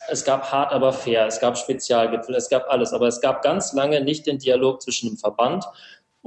[0.10, 3.74] es gab hart, aber fair, es gab Spezialgipfel, es gab alles, aber es gab ganz
[3.74, 5.66] lange nicht den Dialog zwischen dem Verband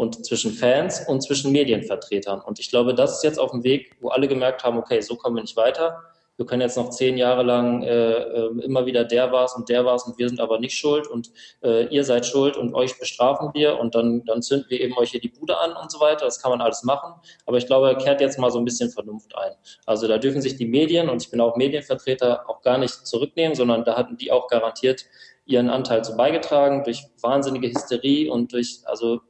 [0.00, 2.40] und zwischen Fans und zwischen Medienvertretern.
[2.40, 5.14] Und ich glaube, das ist jetzt auf dem Weg, wo alle gemerkt haben, okay, so
[5.14, 6.02] kommen wir nicht weiter.
[6.38, 9.84] Wir können jetzt noch zehn Jahre lang äh, äh immer wieder der war's und der
[9.84, 11.30] war's und wir sind aber nicht schuld und
[11.62, 15.10] äh, ihr seid schuld und euch bestrafen wir und dann, dann zünden wir eben euch
[15.10, 16.24] hier die Bude an und so weiter.
[16.24, 17.12] Das kann man alles machen.
[17.44, 19.52] Aber ich glaube, kehrt jetzt mal so ein bisschen Vernunft ein.
[19.84, 23.54] Also da dürfen sich die Medien, und ich bin auch Medienvertreter, auch gar nicht zurücknehmen,
[23.54, 25.04] sondern da hatten die auch garantiert
[25.44, 29.20] ihren Anteil zu beigetragen durch wahnsinnige Hysterie und durch, also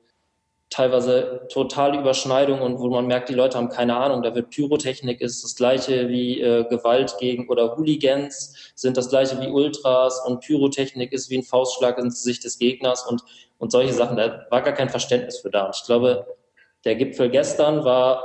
[0.71, 4.23] teilweise totale Überschneidungen und wo man merkt, die Leute haben keine Ahnung.
[4.23, 9.41] Da wird Pyrotechnik ist das gleiche wie äh, Gewalt gegen oder Hooligans sind das gleiche
[9.41, 13.23] wie Ultras und Pyrotechnik ist wie ein Faustschlag ins Gesicht des Gegners und,
[13.59, 14.16] und solche Sachen.
[14.16, 15.66] Da war gar kein Verständnis für da.
[15.66, 16.25] Und ich glaube,
[16.85, 18.23] der Gipfel gestern war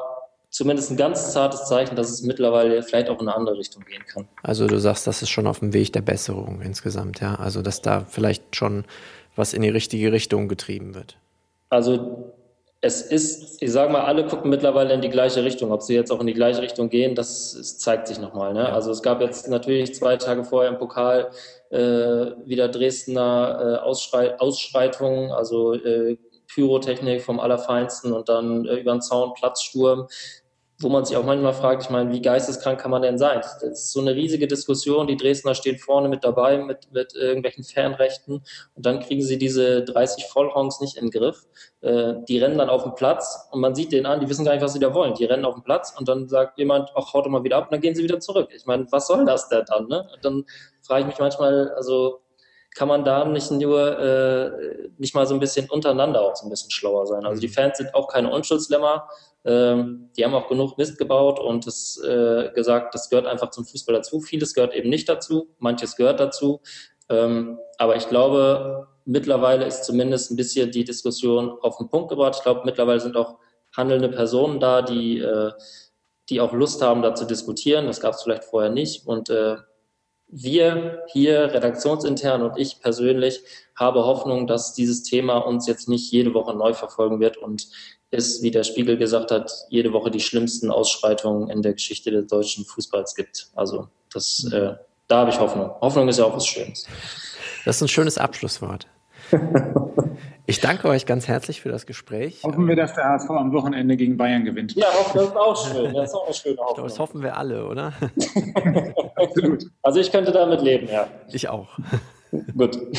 [0.51, 4.05] zumindest ein ganz zartes Zeichen, dass es mittlerweile vielleicht auch in eine andere Richtung gehen
[4.05, 4.27] kann.
[4.43, 7.35] Also du sagst, das ist schon auf dem Weg der Besserung insgesamt, ja.
[7.35, 8.85] Also dass da vielleicht schon
[9.35, 11.17] was in die richtige Richtung getrieben wird.
[11.75, 12.33] Also
[12.79, 15.71] es ist, ich sage mal, alle gucken mittlerweile in die gleiche Richtung.
[15.71, 18.53] Ob sie jetzt auch in die gleiche Richtung gehen, das, das zeigt sich nochmal.
[18.53, 18.71] Ne?
[18.71, 21.31] Also es gab jetzt natürlich zwei Tage vorher im Pokal
[21.71, 21.77] äh,
[22.45, 26.17] wieder Dresdner äh, Ausschrei Ausschreitungen, also äh,
[26.47, 30.07] Pyrotechnik vom Allerfeinsten und dann äh, über den Zaun Platzsturm
[30.79, 33.37] wo man sich auch manchmal fragt, ich meine, wie geisteskrank kann man denn sein?
[33.39, 37.63] Das ist so eine riesige Diskussion, die Dresdner stehen vorne mit dabei mit, mit irgendwelchen
[37.63, 41.45] Fernrechten und dann kriegen sie diese 30 Vollhongs nicht in den Griff.
[41.81, 44.53] Äh, die rennen dann auf den Platz und man sieht denen an, die wissen gar
[44.53, 45.13] nicht, was sie da wollen.
[45.13, 47.65] Die rennen auf den Platz und dann sagt jemand, ach, haut doch mal wieder ab
[47.65, 48.49] und dann gehen sie wieder zurück.
[48.53, 49.87] Ich meine, was soll das denn dann?
[49.87, 50.09] Ne?
[50.13, 50.45] Und dann
[50.81, 52.19] frage ich mich manchmal, also
[52.75, 54.51] kann man da nicht nur äh,
[54.97, 57.25] nicht mal so ein bisschen untereinander auch so ein bisschen schlauer sein.
[57.25, 59.07] Also die Fans sind auch keine Unschuldslämmer,
[59.45, 63.65] ähm, die haben auch genug Mist gebaut und es äh, gesagt, das gehört einfach zum
[63.65, 64.19] Fußball dazu.
[64.19, 66.61] Vieles gehört eben nicht dazu, manches gehört dazu.
[67.09, 72.35] Ähm, aber ich glaube, mittlerweile ist zumindest ein bisschen die Diskussion auf den Punkt gebracht.
[72.37, 73.37] Ich glaube, mittlerweile sind auch
[73.75, 75.51] handelnde Personen da, die, äh,
[76.29, 77.85] die auch Lust haben, da zu diskutieren.
[77.85, 79.07] Das gab es vielleicht vorher nicht.
[79.07, 79.57] Und äh,
[80.27, 83.41] wir hier redaktionsintern und ich persönlich
[83.75, 87.67] habe Hoffnung, dass dieses Thema uns jetzt nicht jede Woche neu verfolgen wird und
[88.11, 92.27] es, wie der Spiegel gesagt hat, jede Woche die schlimmsten Ausschreitungen in der Geschichte des
[92.27, 93.47] deutschen Fußballs gibt.
[93.55, 94.75] Also das, äh,
[95.07, 95.71] da habe ich Hoffnung.
[95.81, 96.87] Hoffnung ist ja auch was Schönes.
[97.65, 98.87] Das ist ein schönes Abschlusswort.
[100.47, 102.43] Ich danke euch ganz herzlich für das Gespräch.
[102.43, 104.75] Hoffen wir, dass der HSV am Wochenende gegen Bayern gewinnt.
[104.75, 105.93] Ja, das ist auch schön.
[105.93, 106.85] Das ist auch eine schöne Hoffnung.
[106.85, 107.93] Ich das hoffen wir alle, oder?
[109.15, 109.65] Absolut.
[109.81, 111.07] Also ich könnte damit leben, ja.
[111.31, 111.77] Ich auch.
[112.57, 112.79] Gut.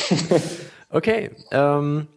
[0.89, 1.31] Okay.
[1.51, 2.07] Ähm,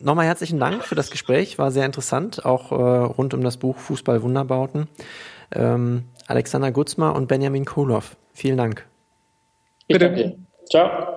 [0.00, 3.76] Nochmal herzlichen Dank für das Gespräch, war sehr interessant, auch äh, rund um das Buch
[3.78, 4.86] Fußball Wunderbauten.
[5.52, 8.86] Ähm, Alexander Gutzmer und Benjamin Kohlhoff, vielen Dank.
[9.88, 10.36] Bitte.
[10.70, 11.16] Ciao.